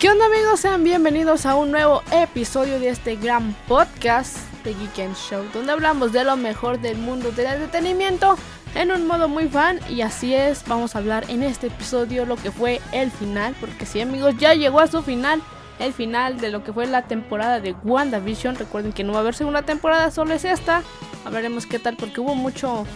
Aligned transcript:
¿Qué 0.00 0.08
onda 0.08 0.24
amigos? 0.24 0.60
Sean 0.60 0.82
bienvenidos 0.82 1.44
a 1.44 1.56
un 1.56 1.70
nuevo 1.70 2.02
episodio 2.10 2.80
de 2.80 2.88
este 2.88 3.16
gran 3.16 3.54
podcast 3.68 4.38
de 4.64 4.72
Geek 4.72 5.14
Show, 5.14 5.44
donde 5.52 5.72
hablamos 5.72 6.10
de 6.10 6.24
lo 6.24 6.38
mejor 6.38 6.80
del 6.80 6.96
mundo 6.96 7.32
del 7.32 7.48
entretenimiento 7.48 8.38
en 8.74 8.92
un 8.92 9.06
modo 9.06 9.28
muy 9.28 9.46
fan. 9.46 9.78
Y 9.90 10.00
así 10.00 10.32
es, 10.32 10.64
vamos 10.66 10.96
a 10.96 11.00
hablar 11.00 11.26
en 11.28 11.42
este 11.42 11.66
episodio 11.66 12.24
lo 12.24 12.36
que 12.36 12.50
fue 12.50 12.80
el 12.92 13.10
final, 13.10 13.54
porque 13.60 13.84
sí 13.84 14.00
amigos, 14.00 14.38
ya 14.38 14.54
llegó 14.54 14.80
a 14.80 14.86
su 14.86 15.02
final, 15.02 15.42
el 15.78 15.92
final 15.92 16.40
de 16.40 16.48
lo 16.48 16.64
que 16.64 16.72
fue 16.72 16.86
la 16.86 17.02
temporada 17.02 17.60
de 17.60 17.74
WandaVision, 17.84 18.56
recuerden 18.56 18.94
que 18.94 19.04
no 19.04 19.12
va 19.12 19.18
a 19.18 19.20
haber 19.20 19.34
segunda 19.34 19.64
temporada, 19.64 20.10
solo 20.10 20.32
es 20.32 20.46
esta, 20.46 20.82
hablaremos 21.26 21.66
qué 21.66 21.78
tal 21.78 21.98
porque 21.98 22.22
hubo 22.22 22.34
mucho 22.34 22.86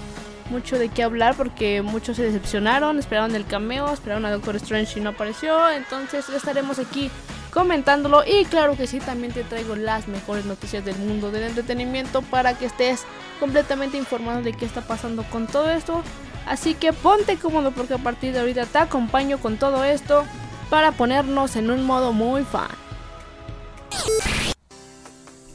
mucho 0.54 0.78
de 0.78 0.88
qué 0.88 1.02
hablar 1.02 1.34
porque 1.36 1.82
muchos 1.82 2.16
se 2.16 2.22
decepcionaron, 2.22 2.96
esperaron 3.00 3.34
el 3.34 3.44
cameo, 3.44 3.92
esperaron 3.92 4.24
a 4.24 4.30
Doctor 4.30 4.54
Strange 4.56 5.00
y 5.00 5.02
no 5.02 5.10
apareció, 5.10 5.68
entonces 5.68 6.28
estaremos 6.28 6.78
aquí 6.78 7.10
comentándolo 7.52 8.22
y 8.24 8.44
claro 8.44 8.76
que 8.76 8.86
sí, 8.86 9.00
también 9.00 9.32
te 9.32 9.42
traigo 9.42 9.74
las 9.74 10.06
mejores 10.06 10.44
noticias 10.44 10.84
del 10.84 10.96
mundo 10.98 11.32
del 11.32 11.42
entretenimiento 11.42 12.22
para 12.22 12.56
que 12.56 12.66
estés 12.66 13.02
completamente 13.40 13.98
informado 13.98 14.42
de 14.42 14.52
qué 14.52 14.64
está 14.64 14.82
pasando 14.82 15.24
con 15.24 15.48
todo 15.48 15.68
esto. 15.70 16.02
Así 16.46 16.74
que 16.74 16.92
ponte 16.92 17.36
cómodo 17.36 17.72
porque 17.72 17.94
a 17.94 17.98
partir 17.98 18.32
de 18.32 18.38
ahorita 18.38 18.66
te 18.66 18.78
acompaño 18.78 19.38
con 19.38 19.56
todo 19.56 19.82
esto 19.82 20.24
para 20.70 20.92
ponernos 20.92 21.56
en 21.56 21.70
un 21.70 21.84
modo 21.84 22.12
muy 22.12 22.44
fan. 22.44 22.68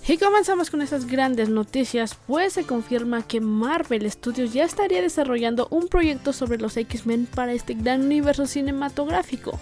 Y 0.09 0.17
comenzamos 0.17 0.71
con 0.71 0.81
esas 0.81 1.05
grandes 1.05 1.49
noticias, 1.49 2.17
pues 2.25 2.53
se 2.53 2.63
confirma 2.63 3.21
que 3.21 3.41
Marvel 3.41 4.09
Studios 4.09 4.51
ya 4.51 4.63
estaría 4.63 5.03
desarrollando 5.03 5.67
un 5.69 5.87
proyecto 5.87 6.33
sobre 6.33 6.57
los 6.57 6.77
X-Men 6.77 7.27
para 7.27 7.53
este 7.53 7.75
gran 7.75 8.01
universo 8.01 8.47
cinematográfico. 8.47 9.59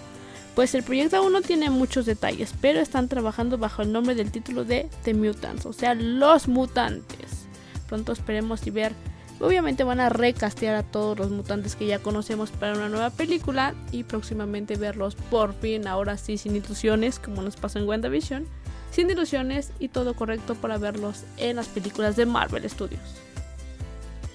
Pues 0.54 0.74
el 0.74 0.84
proyecto 0.84 1.18
aún 1.18 1.34
no 1.34 1.42
tiene 1.42 1.68
muchos 1.68 2.06
detalles, 2.06 2.54
pero 2.62 2.80
están 2.80 3.08
trabajando 3.08 3.58
bajo 3.58 3.82
el 3.82 3.92
nombre 3.92 4.14
del 4.14 4.30
título 4.30 4.64
de 4.64 4.88
The 5.04 5.12
Mutants, 5.12 5.66
o 5.66 5.74
sea, 5.74 5.92
los 5.92 6.48
mutantes. 6.48 7.46
Pronto 7.86 8.12
esperemos 8.12 8.66
y 8.66 8.70
ver. 8.70 8.94
Obviamente 9.40 9.84
van 9.84 10.00
a 10.00 10.08
recastear 10.08 10.76
a 10.76 10.82
todos 10.82 11.18
los 11.18 11.30
mutantes 11.30 11.76
que 11.76 11.86
ya 11.86 11.98
conocemos 11.98 12.52
para 12.52 12.72
una 12.72 12.88
nueva 12.88 13.10
película 13.10 13.74
y 13.92 14.02
próximamente 14.02 14.76
verlos 14.76 15.14
por 15.14 15.52
fin, 15.52 15.86
ahora 15.86 16.16
sí 16.16 16.38
sin 16.38 16.56
ilusiones, 16.56 17.18
como 17.18 17.42
nos 17.42 17.56
pasó 17.56 17.78
en 17.78 17.86
WandaVision 17.86 18.46
sin 18.90 19.10
ilusiones 19.10 19.72
y 19.78 19.88
todo 19.88 20.14
correcto 20.14 20.54
para 20.54 20.78
verlos 20.78 21.24
en 21.36 21.56
las 21.56 21.68
películas 21.68 22.16
de 22.16 22.26
Marvel 22.26 22.68
Studios. 22.68 23.00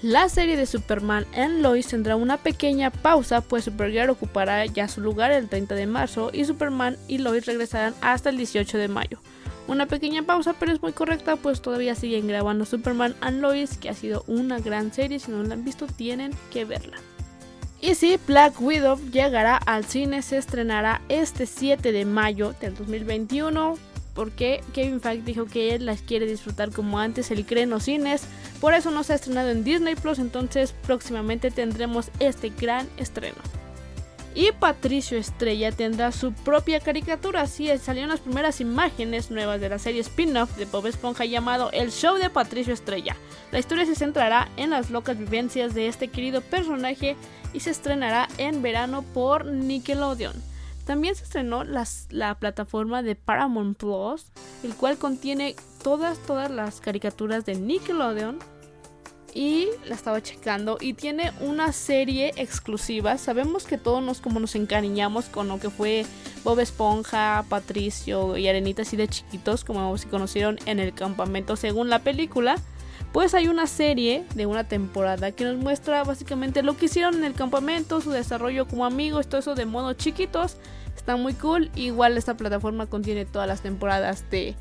La 0.04 0.28
serie 0.28 0.58
de 0.58 0.66
Superman 0.66 1.24
en 1.32 1.62
Lois 1.62 1.86
tendrá 1.86 2.14
una 2.14 2.36
pequeña 2.36 2.90
pausa, 2.90 3.40
pues 3.40 3.64
Supergirl 3.64 4.10
ocupará 4.10 4.66
ya 4.66 4.86
su 4.86 5.00
lugar 5.00 5.32
el 5.32 5.48
30 5.48 5.74
de 5.74 5.86
marzo 5.86 6.30
y 6.30 6.44
Superman 6.44 6.98
y 7.08 7.18
Lois 7.18 7.46
regresarán 7.46 7.94
hasta 8.02 8.28
el 8.28 8.36
18 8.36 8.76
de 8.76 8.88
mayo. 8.88 9.18
Una 9.66 9.86
pequeña 9.86 10.22
pausa, 10.22 10.54
pero 10.60 10.72
es 10.72 10.82
muy 10.82 10.92
correcta, 10.92 11.36
pues 11.36 11.62
todavía 11.62 11.94
siguen 11.94 12.28
grabando 12.28 12.66
Superman 12.66 13.14
and 13.22 13.40
Lois, 13.40 13.78
que 13.78 13.88
ha 13.88 13.94
sido 13.94 14.24
una 14.26 14.58
gran 14.58 14.92
serie. 14.92 15.18
Si 15.18 15.30
no 15.30 15.42
la 15.42 15.54
han 15.54 15.64
visto, 15.64 15.86
tienen 15.86 16.32
que 16.52 16.66
verla. 16.66 16.98
Y 17.80 17.94
si 17.94 18.18
Black 18.26 18.60
Widow 18.60 18.98
llegará 19.10 19.56
al 19.56 19.86
cine, 19.86 20.20
se 20.20 20.36
estrenará 20.36 21.00
este 21.08 21.46
7 21.46 21.92
de 21.92 22.04
mayo 22.04 22.54
del 22.60 22.74
2021 22.74 23.78
porque 24.14 24.62
Kevin 24.72 25.00
Feige 25.00 25.24
dijo 25.24 25.46
que 25.46 25.74
él 25.74 25.86
las 25.86 26.02
quiere 26.02 26.26
disfrutar 26.26 26.70
como 26.70 26.98
antes 26.98 27.30
el 27.30 27.44
cree 27.44 27.66
los 27.66 27.84
cines. 27.84 28.22
Por 28.60 28.74
eso 28.74 28.90
no 28.90 29.02
se 29.02 29.12
ha 29.12 29.16
estrenado 29.16 29.50
en 29.50 29.64
Disney 29.64 29.96
Plus, 29.96 30.18
entonces 30.18 30.74
próximamente 30.86 31.50
tendremos 31.50 32.10
este 32.20 32.50
gran 32.50 32.88
estreno. 32.96 33.38
Y 34.36 34.50
Patricio 34.50 35.16
Estrella 35.16 35.70
tendrá 35.70 36.10
su 36.10 36.32
propia 36.32 36.80
caricatura, 36.80 37.42
así 37.42 37.70
es, 37.70 37.82
salieron 37.82 38.10
las 38.10 38.18
primeras 38.18 38.60
imágenes 38.60 39.30
nuevas 39.30 39.60
de 39.60 39.68
la 39.68 39.78
serie 39.78 40.00
spin-off 40.00 40.56
de 40.56 40.64
Bob 40.64 40.88
Esponja 40.88 41.24
llamado 41.24 41.70
El 41.70 41.92
Show 41.92 42.16
de 42.16 42.30
Patricio 42.30 42.74
Estrella. 42.74 43.16
La 43.52 43.60
historia 43.60 43.86
se 43.86 43.94
centrará 43.94 44.48
en 44.56 44.70
las 44.70 44.90
locas 44.90 45.16
vivencias 45.16 45.72
de 45.72 45.86
este 45.86 46.08
querido 46.08 46.40
personaje 46.40 47.14
y 47.52 47.60
se 47.60 47.70
estrenará 47.70 48.28
en 48.36 48.60
verano 48.60 49.02
por 49.02 49.46
Nickelodeon. 49.46 50.34
También 50.84 51.14
se 51.14 51.24
estrenó 51.24 51.64
la 51.64 52.38
plataforma 52.38 53.02
de 53.02 53.14
Paramount 53.14 53.78
Plus, 53.78 54.26
el 54.62 54.74
cual 54.74 54.98
contiene 54.98 55.56
todas, 55.82 56.18
todas 56.18 56.50
las 56.50 56.80
caricaturas 56.80 57.44
de 57.44 57.54
Nickelodeon. 57.54 58.38
Y 59.36 59.66
la 59.86 59.96
estaba 59.96 60.22
checando 60.22 60.78
y 60.80 60.94
tiene 60.94 61.32
una 61.40 61.72
serie 61.72 62.32
exclusiva. 62.36 63.18
Sabemos 63.18 63.64
que 63.64 63.78
todos 63.78 64.00
nos 64.00 64.20
como 64.20 64.38
nos 64.38 64.54
encariñamos 64.54 65.24
con 65.24 65.48
lo 65.48 65.58
que 65.58 65.70
fue 65.70 66.06
Bob 66.44 66.60
Esponja, 66.60 67.44
Patricio 67.48 68.36
y 68.36 68.46
Arenita 68.46 68.82
así 68.82 68.96
de 68.96 69.08
chiquitos, 69.08 69.64
como 69.64 69.98
se 69.98 70.08
conocieron 70.08 70.60
en 70.66 70.78
el 70.78 70.94
campamento 70.94 71.56
según 71.56 71.90
la 71.90 71.98
película 71.98 72.58
pues 73.14 73.32
hay 73.32 73.46
una 73.46 73.68
serie 73.68 74.24
de 74.34 74.44
una 74.44 74.64
temporada 74.64 75.30
que 75.30 75.44
nos 75.44 75.56
muestra 75.56 76.02
básicamente 76.02 76.64
lo 76.64 76.76
que 76.76 76.86
hicieron 76.86 77.14
en 77.14 77.22
el 77.22 77.34
campamento, 77.34 78.00
su 78.00 78.10
desarrollo 78.10 78.66
como 78.66 78.84
amigos, 78.84 79.28
todo 79.28 79.38
eso 79.38 79.54
de 79.54 79.66
modo 79.66 79.92
chiquitos. 79.92 80.56
Está 80.96 81.14
muy 81.14 81.34
cool. 81.34 81.70
Igual 81.76 82.18
esta 82.18 82.36
plataforma 82.36 82.86
contiene 82.86 83.24
todas 83.24 83.46
las 83.46 83.60
temporadas 83.60 84.28
de 84.32 84.56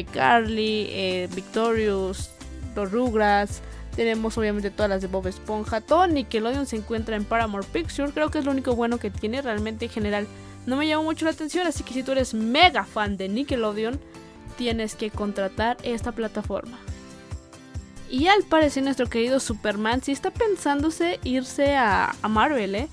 iCarly, 0.00 0.86
eh, 0.90 1.28
Victorious, 1.32 2.30
los 2.74 2.90
Rugrats. 2.90 3.60
Tenemos 3.94 4.36
obviamente 4.36 4.72
todas 4.72 4.90
las 4.90 5.00
de 5.00 5.06
Bob 5.06 5.28
Esponja. 5.28 5.80
Todo 5.80 6.08
Nickelodeon 6.08 6.66
se 6.66 6.74
encuentra 6.74 7.14
en 7.14 7.24
Paramore 7.24 7.68
Pictures. 7.72 8.12
Creo 8.12 8.32
que 8.32 8.40
es 8.40 8.44
lo 8.44 8.50
único 8.50 8.74
bueno 8.74 8.98
que 8.98 9.10
tiene. 9.10 9.42
Realmente 9.42 9.84
en 9.84 9.92
general 9.92 10.26
no 10.66 10.76
me 10.76 10.88
llamó 10.88 11.04
mucho 11.04 11.24
la 11.24 11.30
atención. 11.30 11.68
Así 11.68 11.84
que 11.84 11.94
si 11.94 12.02
tú 12.02 12.10
eres 12.10 12.34
mega 12.34 12.84
fan 12.84 13.16
de 13.16 13.28
Nickelodeon, 13.28 14.00
tienes 14.58 14.96
que 14.96 15.12
contratar 15.12 15.76
esta 15.84 16.10
plataforma. 16.10 16.80
Y 18.12 18.26
al 18.26 18.42
parecer 18.42 18.82
nuestro 18.82 19.08
querido 19.08 19.40
Superman 19.40 20.02
sí 20.02 20.12
está 20.12 20.30
pensándose 20.30 21.18
irse 21.24 21.74
a, 21.76 22.14
Marvel, 22.28 22.74
¿eh? 22.74 22.88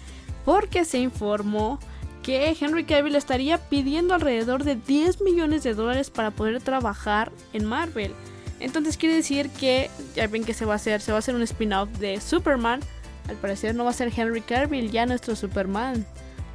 Porque 0.46 0.86
se 0.86 1.00
informó 1.00 1.78
que 2.24 2.56
Henry 2.58 2.86
Cavill 2.86 3.18
estaría 3.18 3.58
pidiendo 3.58 4.14
alrededor 4.14 4.64
de 4.64 4.76
10 4.76 5.20
millones 5.20 5.64
de 5.64 5.74
dólares 5.74 6.10
para 6.10 6.32
poder 6.32 6.62
trabajar 6.62 7.34
en 7.52 7.66
Marvel. 7.66 8.14
Entonces 8.62 8.96
quiere 8.96 9.16
decir 9.16 9.50
que 9.50 9.92
ya 10.16 10.26
ven 10.28 10.46
que 10.46 10.54
se 10.54 10.64
va 10.64 10.72
a 10.72 10.76
hacer, 10.78 11.02
se 11.02 11.12
va 11.12 11.18
a 11.18 11.20
hacer 11.20 11.36
un 11.36 11.42
spin-off 11.42 11.90
de 12.00 12.22
Superman. 12.22 12.80
Al 13.28 13.36
parecer 13.36 13.76
no 13.76 13.84
va 13.84 13.90
a 13.90 13.94
ser 13.94 14.14
Henry 14.16 14.40
Cavill, 14.40 14.90
ya 14.90 15.06
nuestro 15.06 15.36
Superman. 15.36 16.06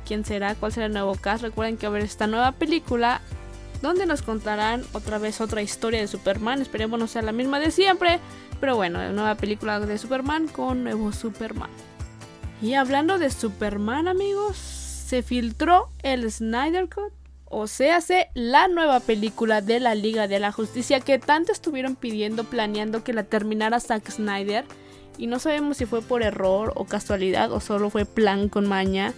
¿Quién 0.06 0.24
será? 0.24 0.54
¿Cuál 0.54 0.72
será 0.72 0.86
el 0.86 0.94
nuevo 0.94 1.16
cast? 1.16 1.42
Recuerden 1.42 1.76
que 1.76 1.84
a 1.84 1.90
haber 1.90 2.02
esta 2.02 2.26
nueva 2.26 2.52
película 2.52 3.20
donde 3.84 4.06
nos 4.06 4.22
contarán 4.22 4.82
otra 4.94 5.18
vez 5.18 5.42
otra 5.42 5.60
historia 5.60 6.00
de 6.00 6.08
Superman. 6.08 6.62
Esperemos 6.62 6.98
no 6.98 7.06
sea 7.06 7.20
la 7.20 7.32
misma 7.32 7.60
de 7.60 7.70
siempre. 7.70 8.18
Pero 8.58 8.76
bueno, 8.76 9.12
nueva 9.12 9.34
película 9.34 9.78
de 9.78 9.98
Superman 9.98 10.48
con 10.48 10.84
nuevo 10.84 11.12
Superman. 11.12 11.68
Y 12.62 12.74
hablando 12.74 13.18
de 13.18 13.30
Superman, 13.30 14.08
amigos, 14.08 14.56
se 14.56 15.22
filtró 15.22 15.90
el 16.02 16.30
Snyder 16.32 16.88
Cut. 16.88 17.12
O 17.44 17.66
sea, 17.66 17.98
hace 17.98 18.28
la 18.32 18.68
nueva 18.68 19.00
película 19.00 19.60
de 19.60 19.80
la 19.80 19.94
Liga 19.94 20.28
de 20.28 20.40
la 20.40 20.50
Justicia 20.50 21.00
que 21.00 21.18
tanto 21.18 21.52
estuvieron 21.52 21.94
pidiendo, 21.94 22.44
planeando 22.44 23.04
que 23.04 23.12
la 23.12 23.24
terminara 23.24 23.80
Zack 23.80 24.10
Snyder. 24.10 24.64
Y 25.18 25.26
no 25.26 25.38
sabemos 25.38 25.76
si 25.76 25.84
fue 25.84 26.00
por 26.00 26.22
error 26.22 26.72
o 26.74 26.86
casualidad 26.86 27.52
o 27.52 27.60
solo 27.60 27.90
fue 27.90 28.06
plan 28.06 28.48
con 28.48 28.66
maña 28.66 29.12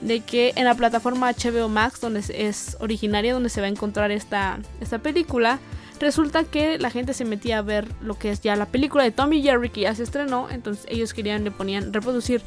de 0.00 0.20
que 0.20 0.52
en 0.56 0.64
la 0.64 0.74
plataforma 0.74 1.32
HBO 1.32 1.68
Max, 1.68 2.00
donde 2.00 2.22
es 2.28 2.76
originaria, 2.80 3.32
donde 3.32 3.48
se 3.48 3.60
va 3.60 3.66
a 3.66 3.70
encontrar 3.70 4.10
esta, 4.10 4.58
esta 4.80 4.98
película, 4.98 5.58
resulta 5.98 6.44
que 6.44 6.78
la 6.78 6.90
gente 6.90 7.14
se 7.14 7.24
metía 7.24 7.58
a 7.58 7.62
ver 7.62 7.88
lo 8.00 8.18
que 8.18 8.30
es 8.30 8.40
ya 8.40 8.56
la 8.56 8.66
película 8.66 9.02
de 9.02 9.10
Tommy 9.10 9.42
Jerry 9.42 9.70
que 9.70 9.82
ya 9.82 9.94
se 9.94 10.04
estrenó, 10.04 10.48
entonces 10.50 10.86
ellos 10.88 11.12
querían, 11.14 11.44
le 11.44 11.50
ponían 11.50 11.92
reproducir 11.92 12.42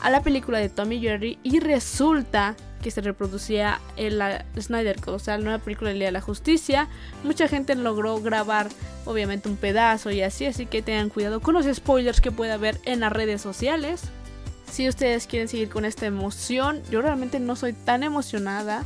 a 0.00 0.10
la 0.10 0.22
película 0.22 0.58
de 0.58 0.68
Tommy 0.68 1.00
Jerry 1.00 1.38
y 1.42 1.60
resulta 1.60 2.56
que 2.82 2.90
se 2.90 3.00
reproducía 3.00 3.80
en 3.96 4.18
la 4.18 4.44
Snyder 4.60 5.00
Code, 5.00 5.16
o 5.16 5.18
sea, 5.20 5.38
la 5.38 5.44
nueva 5.44 5.58
película 5.60 5.92
de 5.92 6.10
la 6.10 6.20
Justicia. 6.20 6.88
Mucha 7.22 7.46
gente 7.46 7.76
logró 7.76 8.20
grabar, 8.20 8.68
obviamente, 9.04 9.48
un 9.48 9.56
pedazo 9.56 10.10
y 10.10 10.20
así, 10.22 10.46
así 10.46 10.66
que 10.66 10.82
tengan 10.82 11.08
cuidado 11.08 11.40
con 11.40 11.54
los 11.54 11.66
spoilers 11.72 12.20
que 12.20 12.32
puede 12.32 12.50
haber 12.50 12.80
en 12.84 13.00
las 13.00 13.12
redes 13.12 13.40
sociales. 13.40 14.02
Si 14.72 14.88
ustedes 14.88 15.26
quieren 15.26 15.48
seguir 15.48 15.68
con 15.68 15.84
esta 15.84 16.06
emoción, 16.06 16.82
yo 16.90 17.02
realmente 17.02 17.38
no 17.38 17.56
soy 17.56 17.74
tan 17.74 18.02
emocionada. 18.02 18.84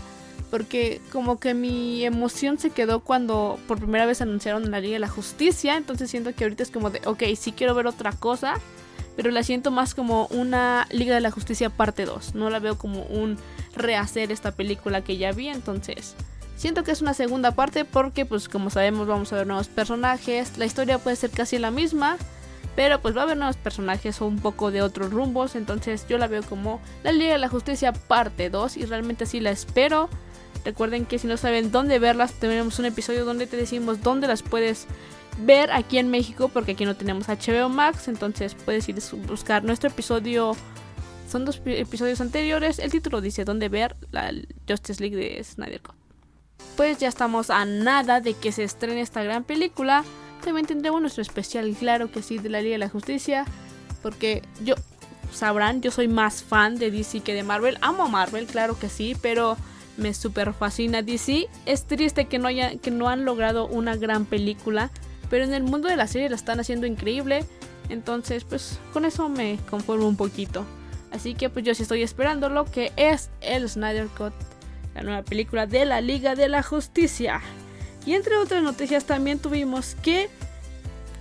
Porque 0.51 1.01
como 1.13 1.39
que 1.39 1.55
mi 1.55 2.05
emoción 2.05 2.59
se 2.59 2.71
quedó 2.71 3.01
cuando 3.01 3.59
por 3.69 3.79
primera 3.79 4.05
vez 4.05 4.21
anunciaron 4.21 4.71
la 4.73 4.81
Liga 4.81 4.95
de 4.95 4.99
la 4.99 5.09
Justicia. 5.09 5.77
Entonces 5.77 6.11
siento 6.11 6.35
que 6.35 6.43
ahorita 6.43 6.65
es 6.65 6.73
como 6.73 6.91
de, 6.91 7.01
ok, 7.05 7.23
sí 7.37 7.53
quiero 7.53 7.73
ver 7.77 7.87
otra 7.87 8.11
cosa. 8.11 8.55
Pero 9.17 9.31
la 9.31 9.45
siento 9.45 9.71
más 9.71 9.95
como 9.95 10.27
una 10.27 10.89
Liga 10.91 11.15
de 11.15 11.21
la 11.21 11.31
Justicia 11.31 11.71
parte 11.71 12.05
2. 12.05 12.35
No 12.35 12.51
la 12.51 12.59
veo 12.59 12.77
como 12.77 13.05
un 13.05 13.39
rehacer 13.77 14.33
esta 14.33 14.53
película 14.53 15.05
que 15.05 15.19
ya 15.19 15.31
vi. 15.31 15.49
Entonces 15.49 16.17
siento 16.57 16.83
que 16.83 16.91
es 16.91 17.01
una 17.01 17.15
segunda 17.15 17.53
parte 17.53 17.85
porque 17.85 18.27
pues 18.27 18.49
como 18.49 18.71
sabemos 18.71 19.07
vamos 19.07 19.33
a 19.33 19.37
ver 19.37 19.47
nuevos 19.47 19.69
personajes. 19.69 20.59
La 20.59 20.65
historia 20.65 20.99
puede 20.99 21.15
ser 21.15 21.31
casi 21.31 21.59
la 21.59 21.71
misma. 21.71 22.17
Pero 22.77 23.01
pues 23.01 23.17
va 23.17 23.21
a 23.21 23.25
haber 23.25 23.39
nuevos 23.39 23.57
personajes 23.57 24.21
o 24.21 24.27
un 24.27 24.39
poco 24.39 24.71
de 24.71 24.83
otros 24.83 25.11
rumbos. 25.11 25.57
Entonces 25.57 26.07
yo 26.09 26.19
la 26.19 26.29
veo 26.29 26.43
como 26.43 26.81
la 27.03 27.11
Liga 27.11 27.33
de 27.33 27.39
la 27.39 27.49
Justicia 27.49 27.93
parte 27.93 28.51
2. 28.51 28.77
Y 28.77 28.85
realmente 28.85 29.27
sí 29.27 29.41
la 29.41 29.51
espero. 29.51 30.09
Recuerden 30.65 31.07
que 31.07 31.19
si 31.19 31.27
no 31.27 31.37
saben 31.37 31.73
dónde 31.73 31.99
verlas, 31.99 32.35
tenemos 32.35 32.79
un 32.79 32.85
episodio 32.85 33.25
donde 33.25 33.47
te 33.47 33.57
decimos 33.57 34.03
dónde 34.03 34.27
las 34.29 34.43
puedes 34.43 34.87
ver 35.39 35.71
aquí 35.71 35.99
en 35.99 36.09
México, 36.11 36.49
porque 36.49 36.73
aquí 36.73 36.85
no 36.85 36.97
tenemos 36.97 37.29
HBO 37.29 37.69
Max, 37.69 38.09
entonces 38.09 38.55
puedes 38.55 38.89
ir 38.89 38.97
a 38.97 39.27
buscar 39.29 39.65
nuestro 39.65 39.91
episodio. 39.91 40.57
Son 41.29 41.45
dos 41.45 41.61
episodios 41.65 42.21
anteriores. 42.21 42.79
El 42.79 42.91
título 42.91 43.21
dice 43.21 43.45
dónde 43.45 43.69
ver 43.69 43.97
la 44.11 44.33
Justice 44.69 45.01
League 45.01 45.17
de 45.17 45.43
Snyder 45.43 45.83
Cut. 45.83 45.95
Pues 46.77 46.99
ya 46.99 47.09
estamos 47.09 47.51
a 47.51 47.65
nada 47.65 48.21
de 48.21 48.35
que 48.35 48.53
se 48.53 48.65
estrene 48.65 49.01
esta 49.01 49.23
gran 49.23 49.45
película. 49.45 50.05
También 50.47 50.65
tendremos 50.65 51.01
nuestro 51.01 51.23
especial, 51.23 51.75
claro 51.77 52.09
que 52.09 52.23
sí, 52.23 52.39
de 52.39 52.49
la 52.49 52.61
Liga 52.61 52.75
de 52.75 52.79
la 52.79 52.89
Justicia. 52.89 53.45
Porque 54.01 54.43
yo, 54.63 54.77
sabrán, 55.33 55.83
yo 55.83 55.91
soy 55.91 56.07
más 56.07 56.45
fan 56.45 56.77
de 56.77 56.93
DC 56.93 57.19
que 57.23 57.35
de 57.35 57.43
Marvel. 57.43 57.79
Amo 57.81 58.07
Marvel, 58.07 58.47
claro 58.47 58.79
que 58.79 58.89
sí, 58.89 59.17
pero 59.21 59.57
me 59.97 60.15
super 60.15 60.53
fascina 60.53 61.03
DC. 61.03 61.49
Es 61.67 61.85
triste 61.87 62.27
que 62.27 62.39
no, 62.39 62.47
haya, 62.47 62.77
que 62.77 62.93
no 62.93 63.09
han 63.09 63.25
logrado 63.25 63.67
una 63.67 63.97
gran 63.97 64.25
película, 64.25 64.93
pero 65.31 65.43
en 65.43 65.53
el 65.53 65.65
mundo 65.65 65.89
de 65.89 65.97
la 65.97 66.07
serie 66.07 66.29
la 66.29 66.37
están 66.37 66.61
haciendo 66.61 66.87
increíble. 66.87 67.45
Entonces, 67.89 68.45
pues 68.45 68.79
con 68.93 69.05
eso 69.05 69.29
me 69.29 69.59
conformo 69.69 70.07
un 70.07 70.17
poquito. 70.17 70.65
Así 71.11 71.35
que 71.35 71.51
pues 71.51 71.65
yo 71.65 71.75
sí 71.75 71.83
estoy 71.83 72.05
esperando 72.05 72.49
lo 72.51 72.67
que 72.67 72.93
es 72.95 73.31
el 73.41 73.69
Snyder 73.69 74.07
Cut, 74.17 74.33
la 74.95 75.03
nueva 75.03 75.23
película 75.23 75.67
de 75.67 75.87
la 75.87 76.01
Liga 76.01 76.37
de 76.37 76.49
la 76.49 76.63
Justicia. 76.63 77.41
Y 78.07 78.15
entre 78.15 78.37
otras 78.37 78.63
noticias 78.63 79.05
también 79.05 79.41
tuvimos 79.41 79.97
que 79.97 80.31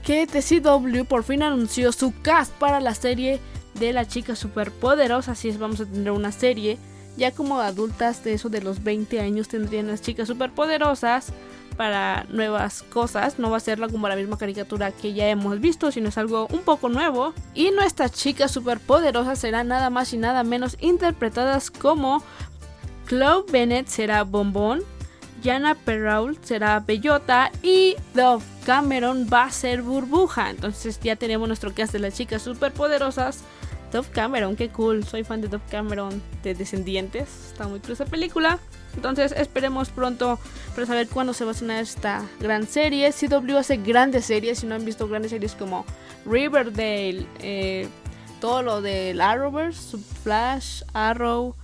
que 0.06 0.28
TCW 0.28 1.04
por 1.06 1.24
fin 1.24 1.42
anunció 1.42 1.92
su 1.92 2.14
cast 2.22 2.54
para 2.54 2.80
la 2.80 2.94
serie 2.94 3.42
de 3.74 3.92
la 3.92 4.08
chica 4.08 4.36
superpoderosa. 4.36 5.32
Así 5.32 5.50
es, 5.50 5.58
vamos 5.58 5.82
a 5.82 5.86
tener 5.86 6.12
una 6.12 6.32
serie. 6.32 6.78
Ya 7.18 7.32
como 7.32 7.60
adultas 7.60 8.24
de 8.24 8.34
eso 8.34 8.50
de 8.50 8.62
los 8.62 8.84
20 8.84 9.20
años 9.20 9.48
tendrían 9.48 9.88
las 9.88 10.02
chicas 10.02 10.28
superpoderosas 10.28 11.34
para 11.76 12.26
nuevas 12.30 12.84
cosas. 12.84 13.40
No 13.40 13.50
va 13.50 13.58
a 13.58 13.62
ser 13.62 13.80
como 13.80 14.08
la 14.08 14.16
misma 14.16 14.38
caricatura 14.38 14.92
que 14.92 15.14
ya 15.14 15.28
hemos 15.28 15.60
visto, 15.60 15.92
sino 15.92 16.10
es 16.10 16.18
algo 16.20 16.48
un 16.52 16.62
poco 16.62 16.88
nuevo. 16.88 17.34
Y 17.56 17.72
nuestras 17.72 18.12
chicas 18.12 18.52
superpoderosas 18.52 19.40
serán 19.40 19.70
nada 19.70 19.90
más 19.90 20.14
y 20.14 20.18
nada 20.18 20.44
menos 20.44 20.78
interpretadas 20.82 21.72
como 21.72 22.22
Chloe 23.08 23.46
Bennett 23.52 23.88
será 23.88 24.24
Bombón, 24.24 24.84
Jana 25.44 25.74
Perrault 25.74 26.44
será 26.44 26.80
Bellota 26.80 27.52
y 27.64 27.96
Dove 28.14 28.55
Cameron 28.66 29.28
va 29.32 29.44
a 29.44 29.52
ser 29.52 29.84
Burbuja. 29.84 30.50
Entonces 30.50 31.00
ya 31.02 31.16
tenemos 31.16 31.48
nuestro 31.48 31.74
cast 31.74 31.94
de 31.94 32.00
las 32.00 32.16
chicas 32.16 32.42
superpoderosas. 32.42 33.42
Dove 33.92 34.10
Cameron, 34.10 34.56
qué 34.56 34.70
cool. 34.70 35.06
Soy 35.06 35.24
fan 35.24 35.42
de 35.42 35.48
Dove 35.48 35.64
Cameron 35.70 36.22
de 36.44 36.56
Descendientes. 36.56 37.30
Está 37.52 37.68
muy 37.68 37.80
cool 37.80 37.92
esa 37.92 38.06
película. 38.06 38.60
Entonces 38.96 39.34
esperemos 39.38 39.90
pronto 39.90 40.40
para 40.74 40.88
saber 40.88 41.08
cuándo 41.08 41.34
se 41.34 41.44
va 41.44 41.52
a 41.52 41.54
estrenar 41.54 41.84
esta 41.84 42.26
gran 42.40 42.68
serie. 42.68 43.12
CW 43.14 43.58
hace 43.58 43.78
grandes 43.78 44.26
series. 44.26 44.60
Si 44.60 44.66
no 44.66 44.76
han 44.76 44.84
visto 44.84 45.08
grandes 45.08 45.32
series 45.32 45.54
como 45.54 45.86
Riverdale, 46.26 47.28
eh, 47.40 47.88
todo 48.42 48.64
lo 48.64 48.82
del 48.82 49.22
Arrowverse, 49.22 49.98
Flash, 50.24 50.82
Arrow. 50.94 51.56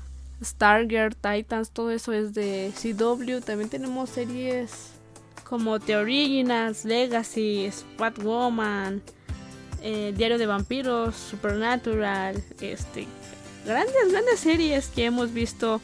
Stargirl, 0.44 1.16
Titans, 1.16 1.70
todo 1.70 1.92
eso 1.92 2.14
es 2.14 2.34
de 2.34 2.74
CW. 2.76 3.42
También 3.46 3.70
tenemos 3.70 4.10
series 4.10 4.94
como 5.52 5.82
The 5.82 5.98
Originals, 5.98 6.86
Legacy, 6.86 7.70
Woman, 8.24 9.02
eh, 9.82 10.14
Diario 10.16 10.38
de 10.38 10.46
Vampiros, 10.46 11.14
Supernatural, 11.14 12.42
este, 12.62 13.06
grandes, 13.66 14.12
grandes 14.12 14.40
series 14.40 14.88
que 14.88 15.04
hemos 15.04 15.34
visto 15.34 15.82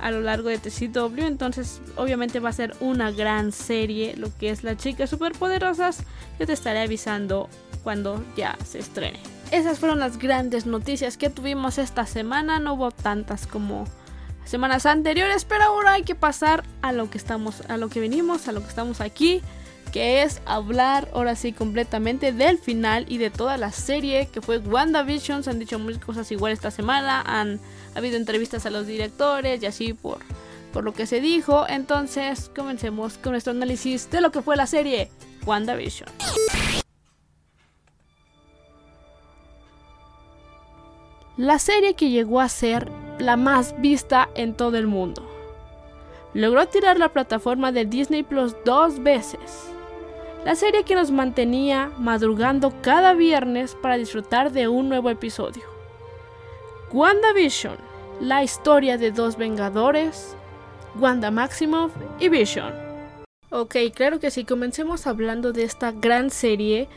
a 0.00 0.10
lo 0.10 0.20
largo 0.20 0.48
de 0.48 0.58
CW. 0.58 1.26
Entonces, 1.26 1.80
obviamente 1.94 2.40
va 2.40 2.48
a 2.48 2.54
ser 2.54 2.74
una 2.80 3.12
gran 3.12 3.52
serie, 3.52 4.16
lo 4.16 4.36
que 4.36 4.50
es 4.50 4.64
las 4.64 4.78
chicas 4.78 5.10
superpoderosas. 5.10 6.02
Yo 6.40 6.46
te 6.46 6.52
estaré 6.52 6.80
avisando 6.80 7.48
cuando 7.84 8.20
ya 8.36 8.58
se 8.64 8.80
estrene 8.80 9.20
esas 9.54 9.78
fueron 9.78 10.00
las 10.00 10.18
grandes 10.18 10.66
noticias 10.66 11.16
que 11.16 11.30
tuvimos 11.30 11.78
esta 11.78 12.06
semana. 12.06 12.58
No 12.58 12.74
hubo 12.74 12.90
tantas 12.90 13.46
como 13.46 13.84
semanas 14.44 14.86
anteriores, 14.86 15.44
pero 15.44 15.64
ahora 15.64 15.92
hay 15.92 16.02
que 16.02 16.14
pasar 16.14 16.64
a 16.82 16.92
lo 16.92 17.10
que 17.10 17.18
estamos, 17.18 17.62
a 17.68 17.76
lo 17.76 17.88
que 17.88 18.00
venimos, 18.00 18.48
a 18.48 18.52
lo 18.52 18.60
que 18.60 18.68
estamos 18.68 19.00
aquí, 19.00 19.42
que 19.92 20.22
es 20.22 20.40
hablar 20.44 21.08
ahora 21.12 21.36
sí 21.36 21.52
completamente 21.52 22.32
del 22.32 22.58
final 22.58 23.06
y 23.08 23.18
de 23.18 23.30
toda 23.30 23.56
la 23.56 23.72
serie 23.72 24.28
que 24.32 24.40
fue 24.40 24.58
WandaVision. 24.58 25.44
Se 25.44 25.50
han 25.50 25.58
dicho 25.58 25.78
muchas 25.78 26.04
cosas 26.04 26.30
igual 26.32 26.52
esta 26.52 26.70
semana, 26.70 27.22
han 27.26 27.60
habido 27.94 28.16
entrevistas 28.16 28.66
a 28.66 28.70
los 28.70 28.86
directores 28.86 29.62
y 29.62 29.66
así 29.66 29.92
por 29.92 30.18
por 30.72 30.82
lo 30.82 30.92
que 30.92 31.06
se 31.06 31.20
dijo. 31.20 31.66
Entonces, 31.68 32.50
comencemos 32.54 33.16
con 33.16 33.30
nuestro 33.30 33.52
análisis 33.52 34.10
de 34.10 34.20
lo 34.20 34.32
que 34.32 34.42
fue 34.42 34.56
la 34.56 34.66
serie 34.66 35.08
WandaVision. 35.46 36.08
la 41.36 41.58
serie 41.58 41.94
que 41.94 42.10
llegó 42.10 42.40
a 42.40 42.48
ser 42.48 42.88
la 43.18 43.36
más 43.36 43.80
vista 43.80 44.28
en 44.34 44.54
todo 44.54 44.76
el 44.76 44.86
mundo. 44.86 45.22
Logró 46.32 46.66
tirar 46.66 46.98
la 46.98 47.10
plataforma 47.10 47.72
de 47.72 47.84
Disney 47.84 48.22
Plus 48.22 48.56
dos 48.64 49.02
veces. 49.02 49.70
La 50.44 50.54
serie 50.54 50.84
que 50.84 50.94
nos 50.94 51.10
mantenía 51.10 51.90
madrugando 51.98 52.72
cada 52.82 53.14
viernes 53.14 53.76
para 53.80 53.96
disfrutar 53.96 54.52
de 54.52 54.68
un 54.68 54.88
nuevo 54.88 55.10
episodio. 55.10 55.62
WandaVision, 56.92 57.76
la 58.20 58.42
historia 58.42 58.98
de 58.98 59.10
dos 59.10 59.36
Vengadores, 59.36 60.36
Wanda 60.96 61.30
Maximoff 61.30 61.92
y 62.20 62.28
Vision. 62.28 62.72
Ok, 63.50 63.76
claro 63.94 64.20
que 64.20 64.30
sí, 64.30 64.44
comencemos 64.44 65.06
hablando 65.06 65.52
de 65.52 65.64
esta 65.64 65.92
gran 65.92 66.30
serie 66.30 66.88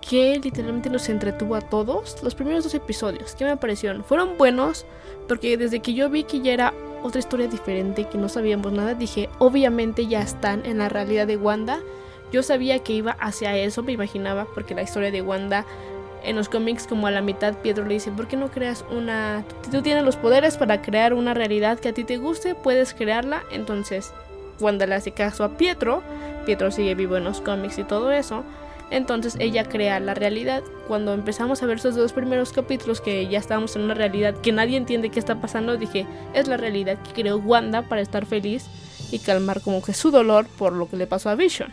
que 0.00 0.38
literalmente 0.42 0.90
nos 0.90 1.08
entretuvo 1.08 1.54
a 1.54 1.60
todos. 1.60 2.22
Los 2.22 2.34
primeros 2.34 2.64
dos 2.64 2.74
episodios, 2.74 3.34
¿qué 3.34 3.44
me 3.44 3.56
parecieron? 3.56 4.04
Fueron 4.04 4.38
buenos 4.38 4.86
porque 5.28 5.56
desde 5.56 5.80
que 5.80 5.94
yo 5.94 6.08
vi 6.08 6.24
que 6.24 6.40
ya 6.40 6.52
era 6.52 6.74
otra 7.02 7.20
historia 7.20 7.46
diferente, 7.46 8.04
que 8.04 8.18
no 8.18 8.28
sabíamos 8.28 8.72
nada, 8.72 8.94
dije, 8.94 9.28
obviamente 9.38 10.06
ya 10.06 10.20
están 10.20 10.64
en 10.66 10.78
la 10.78 10.88
realidad 10.88 11.26
de 11.26 11.36
Wanda. 11.36 11.80
Yo 12.32 12.42
sabía 12.42 12.80
que 12.80 12.92
iba 12.92 13.12
hacia 13.12 13.56
eso, 13.56 13.82
me 13.82 13.92
imaginaba, 13.92 14.46
porque 14.54 14.74
la 14.74 14.82
historia 14.82 15.10
de 15.10 15.22
Wanda 15.22 15.64
en 16.24 16.36
los 16.36 16.48
cómics 16.48 16.86
como 16.86 17.06
a 17.06 17.10
la 17.10 17.22
mitad 17.22 17.54
Pietro 17.58 17.84
le 17.84 17.94
dice, 17.94 18.10
¿por 18.10 18.26
qué 18.26 18.36
no 18.36 18.50
creas 18.50 18.84
una... 18.90 19.44
Tú 19.70 19.82
tienes 19.82 20.04
los 20.04 20.16
poderes 20.16 20.56
para 20.56 20.82
crear 20.82 21.14
una 21.14 21.34
realidad 21.34 21.78
que 21.78 21.88
a 21.88 21.92
ti 21.92 22.04
te 22.04 22.18
guste, 22.18 22.54
puedes 22.54 22.92
crearla. 22.94 23.44
Entonces 23.52 24.12
Wanda 24.60 24.86
le 24.86 24.96
hace 24.96 25.12
caso 25.12 25.44
a 25.44 25.56
Pietro, 25.56 26.02
Pietro 26.44 26.70
sigue 26.70 26.94
vivo 26.94 27.16
en 27.16 27.24
los 27.24 27.40
cómics 27.40 27.78
y 27.78 27.84
todo 27.84 28.10
eso. 28.10 28.44
Entonces 28.90 29.36
ella 29.38 29.64
crea 29.64 30.00
la 30.00 30.14
realidad. 30.14 30.62
Cuando 30.86 31.12
empezamos 31.12 31.62
a 31.62 31.66
ver 31.66 31.78
esos 31.78 31.94
dos 31.94 32.12
primeros 32.12 32.52
capítulos 32.52 33.00
que 33.00 33.26
ya 33.28 33.38
estábamos 33.38 33.76
en 33.76 33.82
una 33.82 33.94
realidad 33.94 34.34
que 34.40 34.52
nadie 34.52 34.76
entiende 34.76 35.10
qué 35.10 35.18
está 35.18 35.40
pasando, 35.40 35.76
dije, 35.76 36.06
es 36.34 36.48
la 36.48 36.56
realidad 36.56 36.98
que 37.02 37.12
creó 37.12 37.36
Wanda 37.36 37.82
para 37.82 38.00
estar 38.00 38.24
feliz 38.24 38.66
y 39.10 39.18
calmar 39.18 39.60
como 39.60 39.82
que 39.82 39.92
su 39.92 40.10
dolor 40.10 40.46
por 40.46 40.72
lo 40.72 40.88
que 40.88 40.96
le 40.96 41.06
pasó 41.06 41.28
a 41.28 41.34
Vision. 41.34 41.72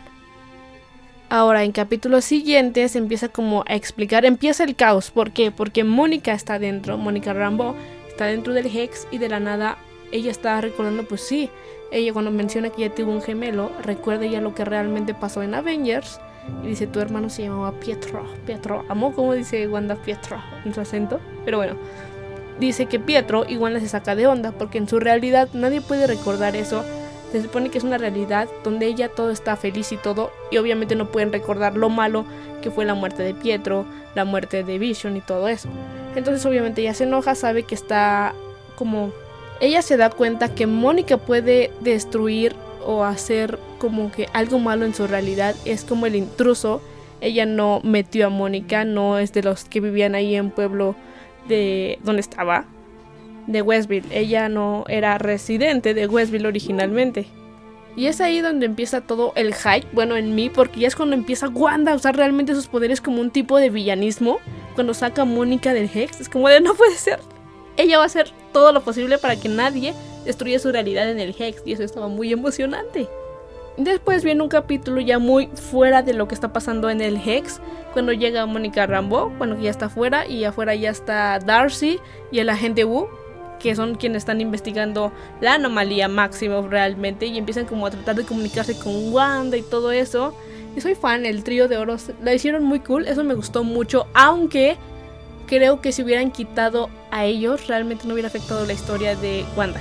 Ahora 1.28 1.64
en 1.64 1.72
capítulos 1.72 2.24
siguientes 2.24 2.94
empieza 2.94 3.28
como 3.28 3.64
a 3.66 3.74
explicar, 3.74 4.24
empieza 4.24 4.62
el 4.62 4.76
caos. 4.76 5.10
¿Por 5.10 5.32
qué? 5.32 5.50
Porque 5.50 5.82
Mónica 5.82 6.32
está 6.32 6.58
dentro, 6.58 6.98
Mónica 6.98 7.32
Rambo 7.32 7.74
está 8.08 8.26
dentro 8.26 8.52
del 8.52 8.66
Hex 8.66 9.08
y 9.10 9.18
de 9.18 9.28
la 9.28 9.40
nada 9.40 9.78
ella 10.12 10.30
está 10.30 10.60
recordando, 10.60 11.02
pues 11.02 11.22
sí, 11.22 11.50
ella 11.90 12.12
cuando 12.12 12.30
menciona 12.30 12.70
que 12.70 12.82
ya 12.82 12.94
tuvo 12.94 13.10
un 13.10 13.22
gemelo, 13.22 13.72
recuerda 13.82 14.26
ya 14.26 14.40
lo 14.40 14.54
que 14.54 14.64
realmente 14.64 15.14
pasó 15.14 15.42
en 15.42 15.54
Avengers 15.54 16.20
y 16.62 16.68
dice, 16.68 16.86
tu 16.86 17.00
hermano 17.00 17.30
se 17.30 17.42
llamaba 17.42 17.72
Pietro. 17.72 18.24
Pietro, 18.44 18.84
amo 18.88 19.14
como 19.14 19.34
dice 19.34 19.68
Wanda 19.68 19.96
Pietro 19.96 20.42
en 20.64 20.74
su 20.74 20.80
acento. 20.80 21.20
Pero 21.44 21.58
bueno, 21.58 21.76
dice 22.58 22.86
que 22.86 22.98
Pietro 22.98 23.44
igual 23.48 23.80
se 23.80 23.88
saca 23.88 24.14
de 24.14 24.26
onda 24.26 24.52
porque 24.52 24.78
en 24.78 24.88
su 24.88 24.98
realidad 24.98 25.48
nadie 25.52 25.80
puede 25.80 26.06
recordar 26.06 26.56
eso. 26.56 26.84
Se 27.32 27.42
supone 27.42 27.70
que 27.70 27.78
es 27.78 27.84
una 27.84 27.98
realidad 27.98 28.48
donde 28.64 28.86
ella 28.86 29.08
todo 29.08 29.30
está 29.30 29.56
feliz 29.56 29.92
y 29.92 29.96
todo. 29.96 30.30
Y 30.50 30.58
obviamente 30.58 30.94
no 30.94 31.06
pueden 31.06 31.32
recordar 31.32 31.76
lo 31.76 31.88
malo 31.88 32.24
que 32.62 32.70
fue 32.70 32.84
la 32.84 32.94
muerte 32.94 33.22
de 33.22 33.34
Pietro, 33.34 33.84
la 34.14 34.24
muerte 34.24 34.64
de 34.64 34.78
Vision 34.78 35.16
y 35.16 35.20
todo 35.20 35.48
eso. 35.48 35.68
Entonces 36.14 36.44
obviamente 36.46 36.80
ella 36.80 36.94
se 36.94 37.04
enoja, 37.04 37.34
sabe 37.34 37.64
que 37.64 37.74
está 37.74 38.34
como... 38.76 39.12
Ella 39.60 39.82
se 39.82 39.96
da 39.96 40.10
cuenta 40.10 40.54
que 40.54 40.66
Mónica 40.66 41.16
puede 41.16 41.72
destruir 41.80 42.54
o 42.84 43.04
hacer 43.04 43.58
como 43.78 44.10
que 44.10 44.28
algo 44.32 44.58
malo 44.58 44.84
en 44.84 44.94
su 44.94 45.06
realidad. 45.06 45.54
Es 45.64 45.84
como 45.84 46.06
el 46.06 46.16
intruso. 46.16 46.82
Ella 47.20 47.46
no 47.46 47.80
metió 47.82 48.26
a 48.26 48.30
Mónica, 48.30 48.84
no 48.84 49.18
es 49.18 49.32
de 49.32 49.42
los 49.42 49.64
que 49.64 49.80
vivían 49.80 50.14
ahí 50.14 50.34
en 50.34 50.50
pueblo 50.50 50.94
de 51.48 51.98
donde 52.02 52.20
estaba, 52.20 52.66
de 53.46 53.62
Westville. 53.62 54.06
Ella 54.10 54.48
no 54.48 54.84
era 54.88 55.18
residente 55.18 55.94
de 55.94 56.06
Westville 56.06 56.46
originalmente. 56.46 57.26
Y 57.96 58.08
es 58.08 58.20
ahí 58.20 58.42
donde 58.42 58.66
empieza 58.66 59.00
todo 59.00 59.32
el 59.36 59.54
hype, 59.54 59.86
bueno, 59.92 60.16
en 60.16 60.34
mí, 60.34 60.50
porque 60.50 60.80
ya 60.80 60.88
es 60.88 60.94
cuando 60.94 61.14
empieza 61.14 61.48
Wanda 61.48 61.92
a 61.92 61.96
usar 61.96 62.14
realmente 62.14 62.54
sus 62.54 62.66
poderes 62.66 63.00
como 63.00 63.22
un 63.22 63.30
tipo 63.30 63.56
de 63.56 63.70
villanismo. 63.70 64.38
Cuando 64.74 64.92
saca 64.92 65.22
a 65.22 65.24
Mónica 65.24 65.72
del 65.72 65.88
Hex, 65.92 66.20
es 66.20 66.28
como 66.28 66.50
de 66.50 66.60
no 66.60 66.74
puede 66.74 66.96
ser. 66.96 67.20
Ella 67.78 67.96
va 67.96 68.02
a 68.02 68.06
hacer 68.06 68.30
todo 68.52 68.72
lo 68.72 68.82
posible 68.82 69.16
para 69.16 69.36
que 69.36 69.48
nadie 69.48 69.94
destruye 70.26 70.58
su 70.58 70.72
realidad 70.72 71.10
en 71.10 71.20
el 71.20 71.34
Hex 71.38 71.62
y 71.64 71.72
eso 71.72 71.84
estaba 71.84 72.08
muy 72.08 72.32
emocionante. 72.32 73.08
Después 73.76 74.24
viene 74.24 74.42
un 74.42 74.48
capítulo 74.48 75.02
ya 75.02 75.18
muy 75.18 75.48
fuera 75.48 76.02
de 76.02 76.14
lo 76.14 76.28
que 76.28 76.34
está 76.34 76.50
pasando 76.50 76.88
en 76.88 77.02
el 77.02 77.16
Hex, 77.16 77.60
cuando 77.92 78.12
llega 78.12 78.46
Mónica 78.46 78.86
Rambo, 78.86 79.30
bueno, 79.36 79.56
que 79.56 79.64
ya 79.64 79.70
está 79.70 79.86
afuera 79.86 80.26
y 80.26 80.44
afuera 80.44 80.74
ya 80.74 80.90
está 80.90 81.38
Darcy 81.38 81.98
y 82.30 82.38
el 82.38 82.48
agente 82.48 82.84
Wu, 82.84 83.06
que 83.58 83.76
son 83.76 83.96
quienes 83.96 84.18
están 84.18 84.40
investigando 84.40 85.12
la 85.42 85.54
anomalía 85.54 86.08
máximo 86.08 86.66
realmente 86.66 87.26
y 87.26 87.36
empiezan 87.36 87.66
como 87.66 87.86
a 87.86 87.90
tratar 87.90 88.16
de 88.16 88.24
comunicarse 88.24 88.78
con 88.78 89.12
Wanda 89.12 89.58
y 89.58 89.62
todo 89.62 89.92
eso. 89.92 90.34
Y 90.74 90.80
soy 90.80 90.94
fan, 90.94 91.26
el 91.26 91.44
trío 91.44 91.68
de 91.68 91.76
oros 91.76 92.12
la 92.22 92.32
hicieron 92.32 92.64
muy 92.64 92.80
cool, 92.80 93.06
eso 93.06 93.24
me 93.24 93.34
gustó 93.34 93.62
mucho, 93.62 94.06
aunque 94.14 94.78
creo 95.46 95.82
que 95.82 95.92
si 95.92 96.02
hubieran 96.02 96.30
quitado 96.30 96.88
a 97.10 97.26
ellos 97.26 97.66
realmente 97.66 98.06
no 98.06 98.14
hubiera 98.14 98.28
afectado 98.28 98.64
la 98.64 98.72
historia 98.72 99.16
de 99.16 99.44
Wanda 99.54 99.80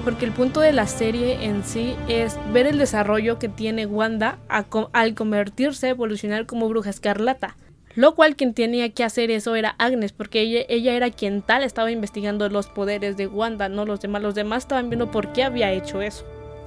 porque 0.00 0.24
el 0.24 0.32
punto 0.32 0.60
de 0.60 0.72
la 0.72 0.86
serie 0.86 1.44
en 1.44 1.64
sí 1.64 1.94
es 2.08 2.38
ver 2.52 2.66
el 2.66 2.78
desarrollo 2.78 3.38
que 3.38 3.48
tiene 3.48 3.86
Wanda 3.86 4.38
al 4.48 5.14
convertirse, 5.14 5.88
evolucionar 5.88 6.46
como 6.46 6.68
bruja 6.68 6.90
escarlata. 6.90 7.56
Lo 7.94 8.16
cual 8.16 8.34
quien 8.34 8.54
tenía 8.54 8.90
que 8.90 9.04
hacer 9.04 9.30
eso 9.30 9.54
era 9.54 9.76
Agnes, 9.78 10.12
porque 10.12 10.40
ella, 10.40 10.64
ella, 10.68 10.94
era 10.94 11.10
quien 11.10 11.42
tal 11.42 11.62
estaba 11.62 11.92
investigando 11.92 12.48
los 12.48 12.66
poderes 12.66 13.16
de 13.16 13.28
Wanda, 13.28 13.68
no 13.68 13.86
los 13.86 14.00
demás. 14.00 14.20
Los 14.20 14.34
demás 14.34 14.64
estaban 14.64 14.90
viendo 14.90 15.12
por 15.12 15.32
qué 15.32 15.44
había 15.44 15.72
hecho 15.72 16.02
eso. 16.02 16.24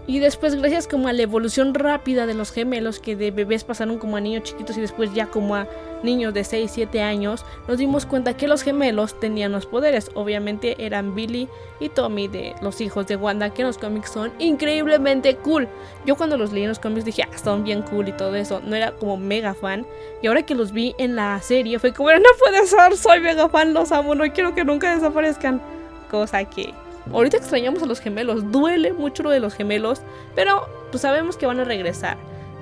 Y 0.08 0.20
después, 0.20 0.56
gracias 0.56 0.88
como 0.88 1.10
a 1.10 1.14
la 1.14 1.24
evolución 1.24 1.74
rápida 1.74 2.26
de 2.26 2.34
los 2.34 2.52
gemelos, 2.52 3.00
que 3.00 3.18
de 3.18 3.30
bebés 3.30 3.66
pasaron 3.66 3.98
como 3.98 4.16
a 4.16 4.22
niños 4.22 4.44
chiquitos 4.44 4.78
y 4.78 4.82
después 4.82 5.14
ya 5.14 5.28
como 5.28 5.54
a 5.54 5.68
niños 6.02 6.34
de 6.34 6.46
6, 6.46 6.72
7 6.74 7.02
años, 7.02 7.44
nos 7.68 7.78
dimos 7.78 8.06
cuenta 8.06 8.38
que 8.38 8.48
los 8.48 8.64
gemelos 8.64 9.20
tenían 9.20 9.52
los 9.52 9.66
poderes. 9.66 10.10
Obviamente 10.14 10.78
eran 10.86 11.14
Billy 11.14 11.50
y 11.82 11.90
Tommy 11.90 12.30
de 12.30 12.56
los 12.62 12.80
hijos 12.80 13.06
de 13.08 13.18
Wanda, 13.18 13.50
que 13.50 13.64
en 13.64 13.68
los 13.68 13.78
cómics 13.78 14.10
son 14.12 14.32
increíblemente 14.40 15.36
cool. 15.36 15.68
Yo 16.06 16.16
cuando 16.16 16.38
los 16.38 16.54
leí 16.54 16.64
en 16.64 16.70
los 16.70 16.80
cómics 16.80 17.04
dije, 17.04 17.24
ah, 17.24 17.38
son 17.38 17.66
bien 17.66 17.82
cool 17.82 18.08
y 18.08 18.14
todo 18.14 18.34
eso. 18.36 18.62
No 18.64 18.78
era 18.78 18.94
como 18.94 19.18
mega 19.18 19.56
fan. 19.56 19.86
Y 20.22 20.28
ahora 20.28 20.44
que 20.44 20.56
los 20.56 20.72
vi 20.72 20.96
en 20.98 21.18
la 21.18 21.42
serie, 21.42 21.80
fue 21.80 21.92
como, 21.92 22.12
no 22.12 22.30
puede 22.40 22.66
ser, 22.66 22.96
soy 22.96 23.20
mega 23.20 23.50
fan, 23.50 23.74
los 23.74 23.92
amo, 23.92 24.16
no 24.16 24.24
quiero 24.32 24.56
que 24.56 24.64
nunca 24.64 24.96
desaparezcan. 24.96 25.62
Cosa 26.10 26.46
que 26.46 26.74
Ahorita 27.14 27.38
extrañamos 27.38 27.82
a 27.84 27.86
los 27.86 28.00
gemelos, 28.00 28.52
duele 28.52 28.94
mucho 28.94 29.24
lo 29.24 29.30
de 29.30 29.40
los 29.40 29.54
gemelos, 29.54 30.02
pero 30.36 30.68
pues 30.92 31.02
sabemos 31.02 31.38
que 31.38 31.46
van 31.46 31.60
a 31.60 31.64
regresar. 31.64 32.18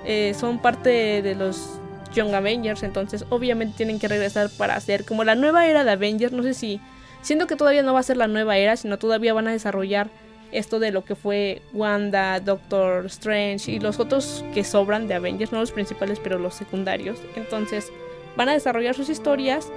Eh, 0.06 0.36
son 0.40 0.60
parte 0.60 1.22
de 1.22 1.36
los 1.36 1.80
Young 2.14 2.34
Avengers, 2.34 2.84
entonces 2.84 3.26
obviamente 3.30 3.78
tienen 3.78 4.00
que 4.00 4.08
regresar 4.08 4.50
para 4.58 4.76
hacer 4.76 5.06
como 5.06 5.24
la 5.24 5.36
nueva 5.36 5.68
era 5.68 5.84
de 5.84 5.92
Avengers. 5.92 6.32
No 6.32 6.44
sé 6.44 6.54
si, 6.54 6.80
siento 7.22 7.48
que 7.48 7.56
todavía 7.56 7.84
no 7.84 7.94
va 7.94 8.00
a 8.00 8.04
ser 8.04 8.18
la 8.18 8.28
nueva 8.28 8.58
era, 8.58 8.78
sino 8.78 8.98
todavía 8.98 9.34
van 9.34 9.48
a 9.48 9.52
desarrollar 9.52 10.10
esto 10.52 10.80
de 10.80 10.92
lo 10.92 11.04
que 11.04 11.16
fue 11.16 11.62
Wanda, 11.74 12.40
Doctor 12.40 13.06
Strange 13.08 13.72
y 13.72 13.80
los 13.80 14.00
otros 14.00 14.46
que 14.54 14.64
sobran 14.64 15.08
de 15.08 15.16
Avengers, 15.16 15.52
no 15.52 15.60
los 15.60 15.72
principales, 15.72 16.20
pero 16.20 16.40
los 16.40 16.54
secundarios. 16.54 17.20
Entonces 17.36 17.92
van 18.38 18.50
a 18.50 18.54
desarrollar 18.54 18.96
sus 18.96 19.10
historias 19.10 19.70